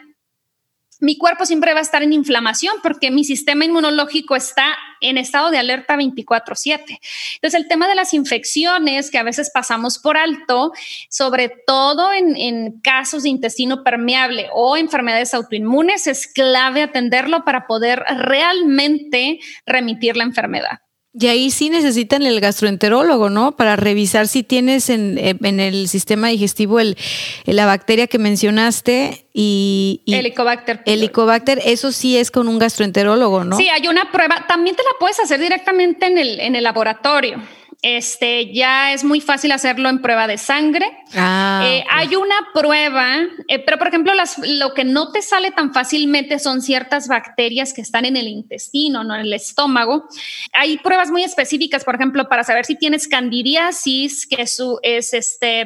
mi 1.00 1.18
cuerpo 1.18 1.46
siempre 1.46 1.74
va 1.74 1.80
a 1.80 1.84
estar 1.84 2.04
en 2.04 2.14
inflamación 2.14 2.76
porque 2.82 3.12
mi 3.12 3.24
sistema 3.24 3.66
inmunológico 3.66 4.36
está 4.36 4.76
en 5.02 5.18
estado 5.18 5.52
de 5.52 5.58
alerta 5.58 5.96
24/7. 5.96 7.00
Entonces, 7.36 7.60
el 7.60 7.68
tema 7.68 7.88
de 7.88 7.96
las 7.96 8.14
infecciones 8.14 9.12
que 9.12 9.18
a 9.18 9.24
veces 9.24 9.52
pasamos 9.54 10.00
por 10.00 10.18
alto, 10.18 10.72
sobre 11.10 11.50
todo 11.68 12.14
en, 12.14 12.36
en, 12.36 12.80
casos 12.82 13.24
de 13.24 13.30
intestino 13.30 13.84
permeable 13.84 14.50
o 14.54 14.78
enfermedades 14.78 15.34
autoinmunes, 15.34 16.08
es 16.08 16.28
clave 16.28 16.84
atenderlo 16.84 17.44
para 17.44 17.68
poder 17.68 18.04
realmente 18.18 19.40
remitir 19.66 20.18
la 20.18 20.24
enfermedad. 20.24 20.85
Y 21.18 21.28
ahí 21.28 21.50
sí 21.50 21.70
necesitan 21.70 22.24
el 22.24 22.42
gastroenterólogo, 22.42 23.30
¿no? 23.30 23.56
Para 23.56 23.78
revisar 23.78 24.28
si 24.28 24.44
tienes 24.44 24.90
en, 24.90 25.18
eh, 25.18 25.38
el 25.42 25.88
sistema 25.88 26.28
digestivo 26.28 26.80
el, 26.80 26.98
la 27.46 27.66
bacteria 27.66 28.08
que 28.08 28.20
mencionaste 28.20 29.26
y... 29.34 30.02
Helicobacter. 30.08 30.82
Helicobacter, 30.86 31.62
eso 31.64 31.94
sí 31.94 32.18
es 32.18 32.32
con 32.32 32.50
un 32.50 32.60
gastroenterólogo, 32.60 33.46
¿no? 33.46 33.56
Sí, 33.56 33.70
hay 33.70 33.88
una 33.88 34.12
prueba. 34.12 34.46
También 34.48 34.76
te 34.76 34.84
la 34.84 35.00
puedes 35.00 35.20
hacer 35.22 35.40
directamente 35.40 36.06
en 36.06 36.18
el, 36.18 36.40
en 36.42 36.56
el 36.56 36.64
laboratorio. 36.64 37.42
Este 37.82 38.54
ya 38.54 38.94
es 38.94 39.04
muy 39.04 39.22
fácil 39.22 39.52
hacerlo 39.52 39.90
en 39.90 40.02
prueba 40.02 40.28
de 40.28 40.38
sangre. 40.38 40.86
Ah, 41.14 41.64
eh, 41.66 41.84
hay 41.90 42.16
una 42.16 42.36
prueba, 42.54 43.18
eh, 43.48 43.60
pero 43.60 43.78
por 43.78 43.88
ejemplo, 43.88 44.14
las, 44.14 44.38
lo 44.40 44.74
que 44.74 44.84
no 44.84 45.12
te 45.12 45.22
sale 45.22 45.52
tan 45.52 45.74
fácilmente 45.74 46.40
son 46.40 46.62
ciertas 46.62 47.08
bacterias 47.08 47.74
que 47.74 47.82
están 47.82 48.06
en 48.06 48.18
el 48.18 48.28
intestino, 48.28 49.04
no 49.04 49.16
en 49.16 49.22
el 49.22 49.34
estómago. 49.34 50.08
Hay 50.54 50.78
pruebas 50.78 51.12
muy 51.12 51.24
específicas, 51.24 51.84
por 51.84 51.96
ejemplo, 51.96 52.28
para 52.28 52.44
saber 52.44 52.66
si 52.66 52.76
tienes 52.76 53.08
candidiasis, 53.08 54.28
que 54.28 54.42
es, 54.42 54.62
es 54.82 55.14
este 55.14 55.66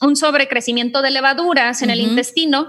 un 0.00 0.16
sobrecrecimiento 0.16 1.02
de 1.02 1.10
levaduras 1.10 1.80
en 1.82 1.90
el 1.90 2.00
intestino 2.00 2.68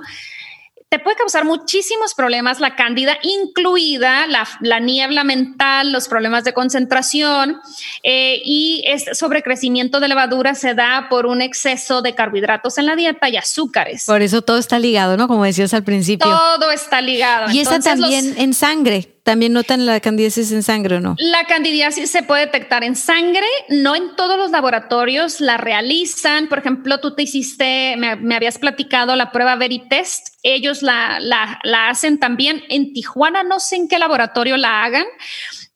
te 0.95 0.99
puede 0.99 1.17
causar 1.17 1.43
muchísimos 1.43 2.13
problemas 2.13 2.61
la 2.61 2.77
cándida, 2.77 3.17
incluida 3.21 4.27
la, 4.27 4.79
niebla 4.79 5.25
mental, 5.25 5.91
los 5.91 6.07
problemas 6.07 6.45
de 6.45 6.53
concentración 6.53 7.59
eh, 8.01 8.41
y 8.45 8.81
este 8.87 9.13
sobrecrecimiento 9.13 9.99
de 9.99 10.07
levadura 10.07 10.55
se 10.55 10.73
da 10.73 11.07
por 11.09 11.25
un 11.25 11.41
exceso 11.41 12.01
de 12.01 12.15
carbohidratos 12.15 12.77
en 12.77 12.85
la 12.85 12.95
dieta 12.95 13.27
y 13.27 13.35
azúcares. 13.35 14.05
Por 14.05 14.21
eso 14.21 14.41
todo 14.41 14.57
está 14.57 14.79
ligado, 14.79 15.17
¿no? 15.17 15.27
Como 15.27 15.43
decías 15.43 15.73
al 15.73 15.83
principio. 15.83 16.31
Todo 16.31 16.71
está 16.71 17.01
ligado. 17.01 17.51
Y 17.51 17.59
está 17.59 17.81
también 17.81 18.33
en 18.37 18.53
sangre. 18.53 19.14
¿También 19.25 19.53
notan 19.53 19.87
la 19.87 19.99
candidiasis 20.01 20.51
en 20.51 20.61
sangre 20.61 20.97
o 20.97 20.99
no? 20.99 21.15
La 21.17 21.45
candidiasis 21.45 22.11
se 22.11 22.21
puede 22.21 22.45
detectar 22.45 22.83
en 22.83 22.95
sangre, 22.95 23.47
no 23.69 23.95
en 23.95 24.15
todos 24.15 24.37
los 24.37 24.51
laboratorios 24.51 25.41
la 25.41 25.57
realizan. 25.57 26.47
Por 26.47 26.59
ejemplo, 26.59 26.99
tú 26.99 27.15
te 27.15 27.23
hiciste, 27.23 27.95
me, 27.97 28.35
habías 28.35 28.59
platicado 28.59 29.15
la 29.15 29.31
prueba 29.31 29.55
Veritest, 29.55 30.27
ellos 30.43 30.83
la, 30.83 31.19
la, 31.19 31.59
la 31.63 31.89
hacen 31.89 32.19
también. 32.19 32.61
En 32.69 32.93
Tijuana 32.93 33.41
no 33.41 33.59
sé 33.59 33.77
en 33.77 33.87
qué 33.87 33.97
laboratorio 33.97 34.57
la 34.57 34.83
hagan, 34.83 35.05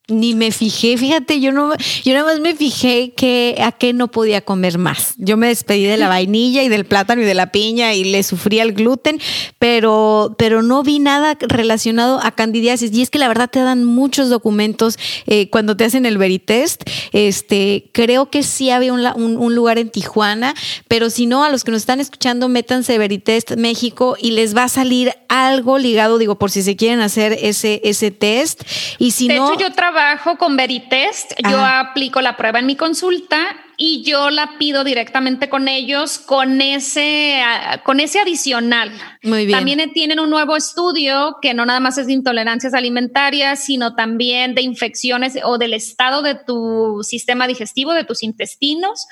ni 0.09 0.35
me 0.35 0.51
fijé, 0.51 0.97
fíjate, 0.97 1.39
yo 1.39 1.51
no, 1.51 1.73
yo 2.03 2.13
nada 2.13 2.25
más 2.25 2.39
me 2.39 2.55
fijé 2.55 3.13
que 3.15 3.57
a 3.61 3.71
qué 3.71 3.93
no 3.93 4.09
podía 4.09 4.41
comer 4.41 4.77
más. 4.77 5.13
Yo 5.17 5.37
me 5.37 5.47
despedí 5.47 5.83
de 5.83 5.97
la 5.97 6.07
vainilla 6.07 6.63
y 6.63 6.69
del 6.69 6.85
plátano 6.85 7.21
y 7.21 7.25
de 7.25 7.33
la 7.33 7.51
piña 7.51 7.93
y 7.93 8.03
le 8.03 8.23
sufría 8.23 8.63
el 8.63 8.73
gluten, 8.73 9.19
pero, 9.59 10.35
pero 10.37 10.61
no 10.61 10.83
vi 10.83 10.99
nada 10.99 11.37
relacionado 11.39 12.19
a 12.23 12.31
candidiasis. 12.31 12.91
Y 12.93 13.01
es 13.01 13.09
que 13.09 13.19
la 13.19 13.27
verdad 13.27 13.49
te 13.49 13.59
dan 13.59 13.83
muchos 13.83 14.29
documentos 14.29 14.97
eh, 15.27 15.49
cuando 15.49 15.77
te 15.77 15.85
hacen 15.85 16.05
el 16.05 16.17
veritest. 16.17 16.83
Este, 17.11 17.89
creo 17.93 18.29
que 18.29 18.43
sí 18.43 18.69
había 18.69 18.93
un, 18.93 19.05
un, 19.37 19.55
lugar 19.55 19.77
en 19.77 19.89
Tijuana, 19.89 20.53
pero 20.87 21.09
si 21.09 21.25
no, 21.25 21.43
a 21.43 21.49
los 21.49 21.63
que 21.63 21.71
nos 21.71 21.81
están 21.81 21.99
escuchando, 21.99 22.49
métanse 22.49 22.97
Veritest 22.97 23.55
México 23.57 24.15
y 24.19 24.31
les 24.31 24.55
va 24.55 24.63
a 24.63 24.69
salir 24.69 25.13
algo 25.27 25.77
ligado, 25.77 26.17
digo, 26.17 26.37
por 26.37 26.51
si 26.51 26.63
se 26.63 26.75
quieren 26.75 27.01
hacer 27.01 27.37
ese, 27.41 27.81
ese 27.83 28.11
test. 28.11 28.63
Y 28.97 29.11
si 29.11 29.27
no. 29.27 29.57
yo 29.57 29.71
trabajo 29.73 29.98
trabajo 29.99 30.37
con 30.37 30.55
Veritest, 30.55 31.33
yo 31.49 31.59
aplico 31.59 32.21
la 32.21 32.37
prueba 32.37 32.59
en 32.59 32.65
mi 32.65 32.77
consulta 32.77 33.37
y 33.75 34.01
yo 34.03 34.29
la 34.29 34.57
pido 34.57 34.85
directamente 34.85 35.49
con 35.49 35.67
ellos 35.67 36.19
con 36.19 36.61
ese, 36.61 37.41
con 37.83 37.99
ese 37.99 38.21
adicional. 38.21 38.93
Muy 39.23 39.45
bien. 39.45 39.57
También 39.57 39.91
tienen 39.91 40.21
un 40.21 40.29
nuevo 40.29 40.55
estudio 40.55 41.35
que 41.41 41.53
no 41.53 41.65
nada 41.65 41.81
más 41.81 41.97
es 41.97 42.07
de 42.07 42.13
intolerancias 42.13 42.73
alimentarias, 42.73 43.65
sino 43.65 43.93
también 43.95 44.55
de 44.55 44.61
infecciones 44.61 45.37
o 45.43 45.57
del 45.57 45.73
estado 45.73 46.21
de 46.21 46.35
tu 46.35 47.01
sistema 47.03 47.45
digestivo, 47.45 47.91
de 47.91 48.05
tus 48.05 48.23
intestinos, 48.23 49.05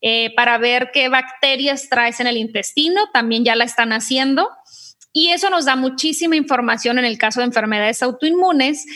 eh, 0.00 0.32
para 0.36 0.56
ver 0.56 0.90
qué 0.94 1.10
bacterias 1.10 1.90
traes 1.90 2.18
en 2.18 2.28
el 2.28 2.38
intestino. 2.38 3.10
También 3.12 3.44
ya 3.44 3.56
la 3.56 3.64
están 3.64 3.92
haciendo. 3.92 4.48
Y 5.12 5.32
eso 5.32 5.50
nos 5.50 5.66
da 5.66 5.76
muchísima 5.76 6.34
información 6.34 6.98
en 6.98 7.04
el 7.04 7.18
caso 7.18 7.40
de 7.40 7.46
enfermedades 7.46 8.02
autoinmunes 8.02 8.86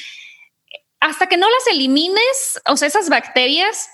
hasta 1.04 1.26
que 1.26 1.36
no 1.36 1.46
las 1.50 1.66
elimines, 1.70 2.62
o 2.66 2.78
sea, 2.78 2.88
esas 2.88 3.10
bacterias, 3.10 3.90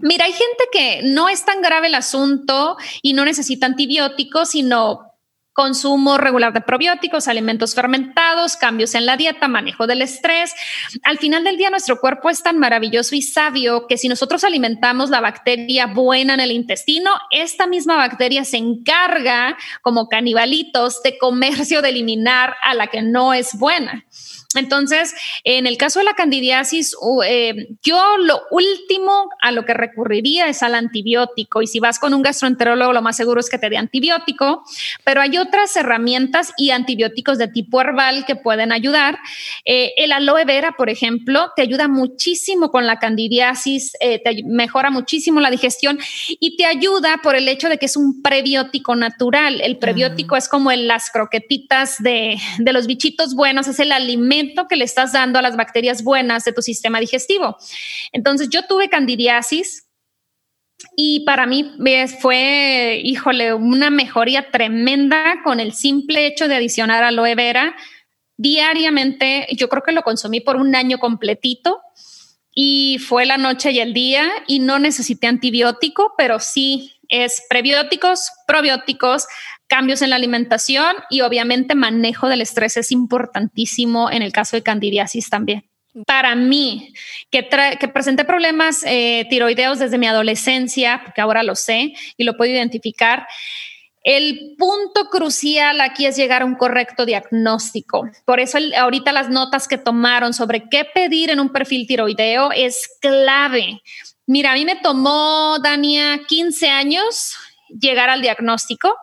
mira, 0.00 0.26
hay 0.26 0.32
gente 0.32 0.64
que 0.70 1.00
no 1.02 1.30
es 1.30 1.46
tan 1.46 1.62
grave 1.62 1.86
el 1.86 1.94
asunto 1.94 2.76
y 3.00 3.14
no 3.14 3.24
necesita 3.24 3.64
antibióticos, 3.64 4.50
sino 4.50 5.00
consumo 5.54 6.18
regular 6.18 6.52
de 6.52 6.60
probióticos, 6.60 7.26
alimentos 7.28 7.74
fermentados, 7.74 8.56
cambios 8.56 8.94
en 8.94 9.06
la 9.06 9.16
dieta, 9.16 9.48
manejo 9.48 9.86
del 9.86 10.02
estrés. 10.02 10.52
Al 11.04 11.16
final 11.16 11.42
del 11.42 11.56
día, 11.56 11.70
nuestro 11.70 11.98
cuerpo 11.98 12.28
es 12.28 12.42
tan 12.42 12.58
maravilloso 12.58 13.14
y 13.14 13.22
sabio 13.22 13.86
que 13.86 13.96
si 13.96 14.06
nosotros 14.06 14.44
alimentamos 14.44 15.08
la 15.08 15.22
bacteria 15.22 15.86
buena 15.86 16.34
en 16.34 16.40
el 16.40 16.52
intestino, 16.52 17.12
esta 17.30 17.66
misma 17.66 17.96
bacteria 17.96 18.44
se 18.44 18.58
encarga 18.58 19.56
como 19.80 20.10
canibalitos 20.10 21.02
de 21.02 21.16
comercio, 21.16 21.80
de 21.80 21.88
eliminar 21.88 22.56
a 22.62 22.74
la 22.74 22.88
que 22.88 23.00
no 23.00 23.32
es 23.32 23.58
buena. 23.58 24.04
Entonces, 24.58 25.14
en 25.44 25.66
el 25.66 25.76
caso 25.76 25.98
de 26.00 26.04
la 26.04 26.14
candidiasis, 26.14 26.94
eh, 27.26 27.68
yo 27.82 28.16
lo 28.18 28.42
último 28.50 29.28
a 29.40 29.52
lo 29.52 29.64
que 29.64 29.74
recurriría 29.74 30.48
es 30.48 30.62
al 30.62 30.74
antibiótico. 30.74 31.62
Y 31.62 31.66
si 31.66 31.80
vas 31.80 31.98
con 31.98 32.14
un 32.14 32.22
gastroenterólogo, 32.22 32.92
lo 32.92 33.02
más 33.02 33.16
seguro 33.16 33.40
es 33.40 33.50
que 33.50 33.58
te 33.58 33.70
dé 33.70 33.76
antibiótico. 33.76 34.64
Pero 35.04 35.20
hay 35.20 35.36
otras 35.38 35.76
herramientas 35.76 36.52
y 36.56 36.70
antibióticos 36.70 37.38
de 37.38 37.48
tipo 37.48 37.80
herbal 37.80 38.24
que 38.26 38.36
pueden 38.36 38.72
ayudar. 38.72 39.18
Eh, 39.64 39.92
el 39.96 40.12
aloe 40.12 40.44
vera, 40.44 40.72
por 40.76 40.90
ejemplo, 40.90 41.52
te 41.56 41.62
ayuda 41.62 41.88
muchísimo 41.88 42.70
con 42.70 42.86
la 42.86 42.98
candidiasis, 42.98 43.92
eh, 44.00 44.20
te 44.22 44.42
mejora 44.44 44.90
muchísimo 44.90 45.40
la 45.40 45.50
digestión 45.50 45.98
y 46.28 46.56
te 46.56 46.66
ayuda 46.66 47.20
por 47.22 47.36
el 47.36 47.48
hecho 47.48 47.68
de 47.68 47.78
que 47.78 47.86
es 47.86 47.96
un 47.96 48.22
prebiótico 48.22 48.96
natural. 48.96 49.60
El 49.60 49.78
prebiótico 49.78 50.36
es 50.36 50.48
como 50.48 50.70
en 50.70 50.86
las 50.86 51.10
croquetitas 51.10 52.02
de, 52.02 52.38
de 52.58 52.72
los 52.72 52.86
bichitos 52.86 53.34
buenos, 53.34 53.68
es 53.68 53.80
el 53.80 53.92
alimento 53.92 54.45
que 54.68 54.76
le 54.76 54.84
estás 54.84 55.12
dando 55.12 55.38
a 55.38 55.42
las 55.42 55.56
bacterias 55.56 56.02
buenas 56.02 56.44
de 56.44 56.52
tu 56.52 56.62
sistema 56.62 57.00
digestivo. 57.00 57.56
Entonces 58.12 58.48
yo 58.48 58.62
tuve 58.66 58.88
candidiasis 58.88 59.86
y 60.96 61.20
para 61.20 61.46
mí 61.46 61.72
fue, 62.20 63.00
híjole, 63.02 63.54
una 63.54 63.90
mejoría 63.90 64.50
tremenda 64.50 65.42
con 65.42 65.60
el 65.60 65.72
simple 65.72 66.26
hecho 66.26 66.48
de 66.48 66.56
adicionar 66.56 67.02
aloe 67.02 67.34
vera 67.34 67.74
diariamente. 68.36 69.46
Yo 69.52 69.68
creo 69.68 69.82
que 69.82 69.92
lo 69.92 70.02
consumí 70.02 70.40
por 70.40 70.56
un 70.56 70.74
año 70.74 70.98
completito 70.98 71.80
y 72.54 72.98
fue 72.98 73.26
la 73.26 73.36
noche 73.36 73.72
y 73.72 73.80
el 73.80 73.92
día 73.92 74.30
y 74.46 74.60
no 74.60 74.78
necesité 74.78 75.26
antibiótico, 75.26 76.14
pero 76.16 76.40
sí 76.40 76.94
es 77.08 77.42
prebióticos, 77.48 78.30
probióticos, 78.46 79.26
cambios 79.66 80.02
en 80.02 80.10
la 80.10 80.16
alimentación 80.16 80.96
y 81.10 81.22
obviamente 81.22 81.74
manejo 81.74 82.28
del 82.28 82.40
estrés 82.40 82.76
es 82.76 82.92
importantísimo 82.92 84.10
en 84.10 84.22
el 84.22 84.32
caso 84.32 84.56
de 84.56 84.62
candidiasis 84.62 85.30
también. 85.30 85.64
Para 86.06 86.34
mí, 86.34 86.92
que, 87.30 87.48
que 87.80 87.88
presenté 87.88 88.24
problemas 88.24 88.84
eh, 88.84 89.26
tiroideos 89.30 89.78
desde 89.78 89.96
mi 89.96 90.06
adolescencia, 90.06 91.00
porque 91.04 91.22
ahora 91.22 91.42
lo 91.42 91.54
sé 91.54 91.94
y 92.18 92.24
lo 92.24 92.36
puedo 92.36 92.52
identificar, 92.52 93.26
el 94.06 94.54
punto 94.56 95.08
crucial 95.10 95.80
aquí 95.80 96.06
es 96.06 96.16
llegar 96.16 96.42
a 96.42 96.44
un 96.44 96.54
correcto 96.54 97.06
diagnóstico. 97.06 98.08
Por 98.24 98.38
eso 98.38 98.58
ahorita 98.78 99.10
las 99.10 99.30
notas 99.30 99.66
que 99.66 99.78
tomaron 99.78 100.32
sobre 100.32 100.68
qué 100.68 100.84
pedir 100.84 101.30
en 101.30 101.40
un 101.40 101.48
perfil 101.48 101.88
tiroideo 101.88 102.52
es 102.52 102.88
clave. 103.00 103.82
Mira, 104.26 104.52
a 104.52 104.54
mí 104.54 104.64
me 104.64 104.76
tomó, 104.76 105.58
Dania, 105.60 106.20
15 106.28 106.68
años 106.68 107.34
llegar 107.68 108.08
al 108.08 108.22
diagnóstico 108.22 108.94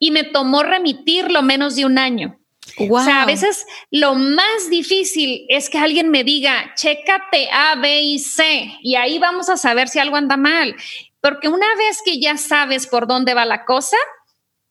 y 0.00 0.10
me 0.10 0.24
tomó 0.24 0.64
remitirlo 0.64 1.42
menos 1.42 1.76
de 1.76 1.84
un 1.84 1.98
año. 1.98 2.40
O 2.88 3.02
sea, 3.02 3.22
a 3.22 3.26
veces 3.26 3.66
lo 3.90 4.14
más 4.14 4.70
difícil 4.70 5.44
es 5.48 5.68
que 5.68 5.78
alguien 5.78 6.10
me 6.10 6.24
diga, 6.24 6.72
chécate 6.74 7.48
A, 7.52 7.76
B 7.76 8.00
y 8.00 8.18
C, 8.18 8.78
y 8.80 8.96
ahí 8.96 9.18
vamos 9.18 9.48
a 9.48 9.56
saber 9.56 9.88
si 9.88 9.98
algo 9.98 10.16
anda 10.16 10.36
mal. 10.36 10.74
Porque 11.20 11.48
una 11.48 11.66
vez 11.76 12.00
que 12.04 12.18
ya 12.18 12.38
sabes 12.38 12.86
por 12.86 13.06
dónde 13.06 13.34
va 13.34 13.44
la 13.44 13.64
cosa, 13.64 13.98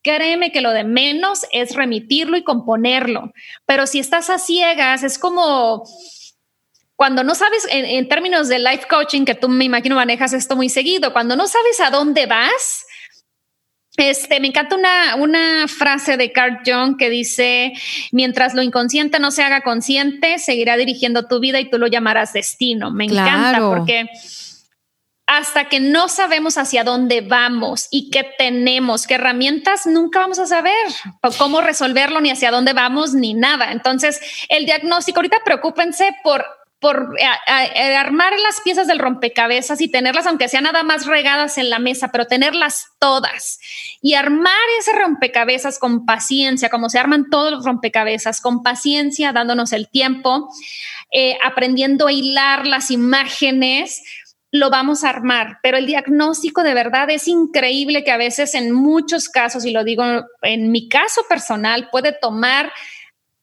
créeme 0.02 0.52
que 0.52 0.62
lo 0.62 0.72
de 0.72 0.84
menos 0.84 1.46
es 1.52 1.76
remitirlo 1.76 2.38
y 2.38 2.44
componerlo. 2.44 3.32
Pero 3.66 3.86
si 3.86 4.00
estás 4.00 4.30
a 4.30 4.40
ciegas, 4.40 5.04
es 5.04 5.20
como 5.20 5.84
cuando 6.96 7.24
no 7.24 7.36
sabes, 7.36 7.66
en, 7.72 7.86
en 7.86 8.10
términos 8.10 8.48
de 8.50 8.60
life 8.60 8.88
coaching, 8.90 9.24
que 9.24 9.36
tú 9.36 9.48
me 9.48 9.64
imagino 9.66 9.96
manejas 9.96 10.34
esto 10.34 10.56
muy 10.56 10.68
seguido, 10.68 11.14
cuando 11.14 11.36
no 11.36 11.48
sabes 11.48 11.80
a 11.80 11.92
dónde 11.92 12.26
vas, 12.26 12.86
este, 13.98 14.40
me 14.40 14.48
encanta 14.48 14.76
una, 14.76 15.16
una 15.16 15.68
frase 15.68 16.16
de 16.18 16.32
Carl 16.32 16.60
Jung 16.66 16.98
que 16.98 17.10
dice, 17.10 17.74
mientras 18.12 18.54
lo 18.54 18.62
inconsciente 18.62 19.20
no 19.20 19.32
se 19.32 19.44
haga 19.44 19.62
consciente, 19.62 20.40
seguirá 20.40 20.78
dirigiendo 20.78 21.28
tu 21.28 21.40
vida 21.40 21.60
y 21.60 21.70
tú 21.70 21.78
lo 21.78 21.88
llamarás 21.88 22.34
destino. 22.34 22.92
Me 22.92 23.06
encanta 23.06 23.60
porque 23.60 24.10
hasta 25.30 25.66
que 25.66 25.80
no 25.80 26.10
sabemos 26.10 26.58
hacia 26.58 26.84
dónde 26.84 27.22
vamos 27.22 27.88
y 27.92 28.10
qué 28.10 28.26
tenemos, 28.38 29.06
qué 29.06 29.14
herramientas, 29.14 29.86
nunca 29.86 30.22
vamos 30.22 30.40
a 30.40 30.48
saber 30.48 30.74
cómo 31.38 31.62
resolverlo, 31.62 32.20
ni 32.20 32.32
hacia 32.32 32.50
dónde 32.50 32.74
vamos, 32.74 33.14
ni 33.14 33.36
nada. 33.36 33.72
Entonces, 33.72 34.20
el 34.50 34.66
diagnóstico, 34.66 35.20
ahorita 35.20 35.38
preocúpense 35.46 36.16
por 36.24 36.44
por 36.80 37.14
armar 37.98 38.34
las 38.40 38.62
piezas 38.62 38.88
del 38.88 39.00
rompecabezas 39.00 39.82
y 39.82 39.90
tenerlas, 39.90 40.26
aunque 40.28 40.48
sean 40.48 40.64
nada 40.64 40.84
más 40.84 41.06
regadas 41.06 41.58
en 41.58 41.70
la 41.70 41.78
mesa, 41.78 42.10
pero 42.10 42.26
tenerlas 42.26 42.88
todas. 43.00 43.60
Y 44.02 44.14
armar 44.14 44.54
ese 44.80 44.94
rompecabezas 44.94 45.78
con 45.78 46.06
paciencia, 46.06 46.70
como 46.70 46.90
se 46.90 46.98
arman 46.98 47.30
todos 47.30 47.52
los 47.52 47.66
rompecabezas, 47.66 48.40
con 48.40 48.64
paciencia, 48.64 49.34
dándonos 49.34 49.74
el 49.74 49.90
tiempo, 49.90 50.50
eh, 51.12 51.38
aprendiendo 51.44 52.08
a 52.08 52.14
hilar 52.14 52.66
las 52.66 52.92
imágenes, 52.92 54.02
lo 54.52 54.70
vamos 54.70 55.04
a 55.04 55.10
armar, 55.10 55.60
pero 55.62 55.78
el 55.78 55.86
diagnóstico 55.86 56.64
de 56.64 56.74
verdad 56.74 57.10
es 57.10 57.28
increíble 57.28 58.04
que 58.04 58.12
a 58.12 58.18
veces 58.18 58.56
en 58.56 58.72
muchos 58.72 59.30
casos, 59.30 59.66
y 59.66 59.72
lo 59.72 59.84
digo 59.84 60.04
en 60.42 60.72
mi 60.72 60.88
caso 60.88 61.22
personal, 61.28 61.90
puede 61.92 62.14
tomar 62.14 62.72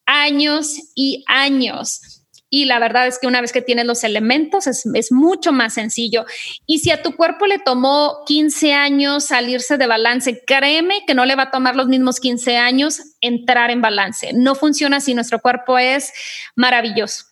años 0.07 0.75
y 0.95 1.23
años 1.29 2.17
y 2.49 2.67
la 2.67 2.79
verdad 2.79 3.07
es 3.07 3.19
que 3.19 3.27
una 3.27 3.41
vez 3.41 3.53
que 3.53 3.63
tienes 3.63 3.87
los 3.87 4.05
elementos 4.05 4.67
es, 4.67 5.13
mucho 5.13 5.53
más 5.53 5.75
sencillo. 5.75 6.25
Y 6.67 6.79
si 6.79 6.91
a 6.91 7.03
tu 7.03 7.17
cuerpo 7.17 7.47
le 7.47 7.59
tomó 7.59 8.23
15 8.27 8.73
años 8.73 9.25
salirse 9.25 9.77
de 9.79 9.87
balance, 9.87 10.43
créeme 10.47 11.05
que 11.07 11.15
no 11.15 11.25
le 11.25 11.35
va 11.35 11.45
a 11.45 11.51
tomar 11.51 11.75
los 11.75 11.89
mismos 11.89 12.21
15 12.21 12.57
años 12.57 13.01
entrar 13.21 13.71
en 13.71 13.81
balance. 13.81 14.33
No 14.33 14.55
funciona 14.55 14.99
así, 14.99 15.15
nuestro 15.15 15.41
cuerpo 15.41 15.79
es 15.79 16.13
maravilloso. 16.55 17.25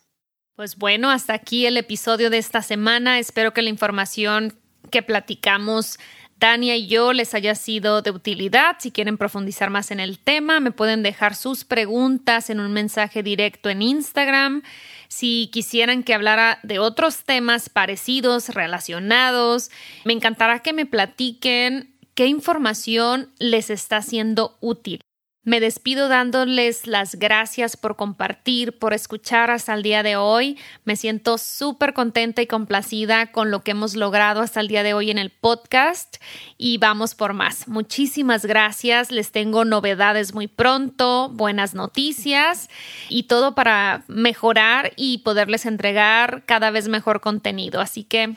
Pues 0.55 0.77
bueno, 0.77 1.09
hasta 1.09 1.33
aquí 1.33 1.65
el 1.65 1.77
episodio 1.77 2.29
de 2.29 2.37
esta 2.37 2.61
semana. 2.61 3.19
Espero 3.19 3.53
que 3.53 3.61
la 3.61 3.69
información 3.69 4.57
que 4.91 5.01
platicamos 5.01 5.97
Tania 6.39 6.75
y 6.75 6.87
yo 6.87 7.13
les 7.13 7.33
haya 7.33 7.55
sido 7.55 8.01
de 8.01 8.11
utilidad. 8.11 8.75
Si 8.79 8.91
quieren 8.91 9.17
profundizar 9.17 9.69
más 9.69 9.91
en 9.91 9.99
el 9.99 10.19
tema, 10.19 10.59
me 10.59 10.71
pueden 10.71 11.01
dejar 11.03 11.35
sus 11.35 11.63
preguntas 11.63 12.49
en 12.49 12.59
un 12.59 12.73
mensaje 12.73 13.23
directo 13.23 13.69
en 13.69 13.81
Instagram. 13.81 14.61
Si 15.07 15.49
quisieran 15.53 16.03
que 16.03 16.13
hablara 16.13 16.59
de 16.63 16.79
otros 16.79 17.23
temas 17.23 17.69
parecidos, 17.69 18.49
relacionados, 18.49 19.71
me 20.03 20.13
encantará 20.13 20.59
que 20.59 20.73
me 20.73 20.85
platiquen 20.85 21.95
qué 22.15 22.27
información 22.27 23.29
les 23.39 23.69
está 23.69 24.01
siendo 24.01 24.57
útil. 24.59 25.04
Me 25.45 25.59
despido 25.59 26.07
dándoles 26.07 26.87
las 26.87 27.13
gracias 27.13 27.77
por 27.77 27.95
compartir, 27.95 28.79
por 28.79 28.93
escuchar 28.93 29.51
hasta 29.51 29.75
el 29.75 29.83
día 29.83 30.01
de 30.01 30.15
hoy. 30.15 30.57
Me 30.85 30.95
siento 30.95 31.37
súper 31.37 31.93
contenta 31.93 32.41
y 32.41 32.47
complacida 32.47 33.31
con 33.31 33.51
lo 33.51 33.61
que 33.61 33.71
hemos 33.71 33.95
logrado 33.95 34.41
hasta 34.41 34.59
el 34.59 34.67
día 34.67 34.81
de 34.81 34.95
hoy 34.95 35.11
en 35.11 35.19
el 35.19 35.29
podcast 35.29 36.17
y 36.57 36.79
vamos 36.79 37.13
por 37.13 37.33
más. 37.33 37.67
Muchísimas 37.67 38.43
gracias. 38.43 39.11
Les 39.11 39.31
tengo 39.31 39.65
novedades 39.65 40.33
muy 40.33 40.47
pronto, 40.47 41.29
buenas 41.29 41.75
noticias 41.75 42.67
y 43.07 43.23
todo 43.23 43.53
para 43.53 44.03
mejorar 44.07 44.93
y 44.95 45.19
poderles 45.19 45.67
entregar 45.67 46.41
cada 46.47 46.71
vez 46.71 46.87
mejor 46.87 47.21
contenido. 47.21 47.81
Así 47.81 48.03
que 48.03 48.35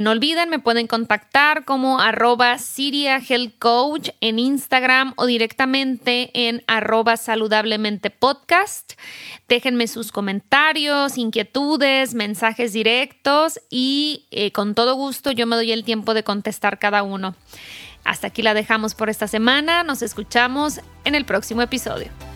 no 0.00 0.10
olviden, 0.10 0.50
me 0.50 0.58
pueden 0.58 0.88
contactar 0.88 1.64
como 1.64 2.00
arroba 2.00 2.58
Siria 2.58 3.20
Health 3.20 3.54
Coach 3.60 4.08
en 4.20 4.40
Instagram 4.40 5.12
o 5.14 5.26
directamente 5.26 6.32
en 6.48 6.62
arroba 6.66 7.16
saludablemente 7.16 8.10
podcast. 8.10 8.92
Déjenme 9.48 9.86
sus 9.86 10.12
comentarios, 10.12 11.18
inquietudes, 11.18 12.14
mensajes 12.14 12.72
directos 12.72 13.60
y 13.70 14.26
eh, 14.30 14.52
con 14.52 14.74
todo 14.74 14.94
gusto 14.94 15.32
yo 15.32 15.46
me 15.46 15.56
doy 15.56 15.72
el 15.72 15.84
tiempo 15.84 16.14
de 16.14 16.24
contestar 16.24 16.78
cada 16.78 17.02
uno. 17.02 17.34
Hasta 18.04 18.28
aquí 18.28 18.42
la 18.42 18.54
dejamos 18.54 18.94
por 18.94 19.10
esta 19.10 19.28
semana. 19.28 19.82
Nos 19.82 20.02
escuchamos 20.02 20.80
en 21.04 21.14
el 21.14 21.24
próximo 21.24 21.62
episodio. 21.62 22.29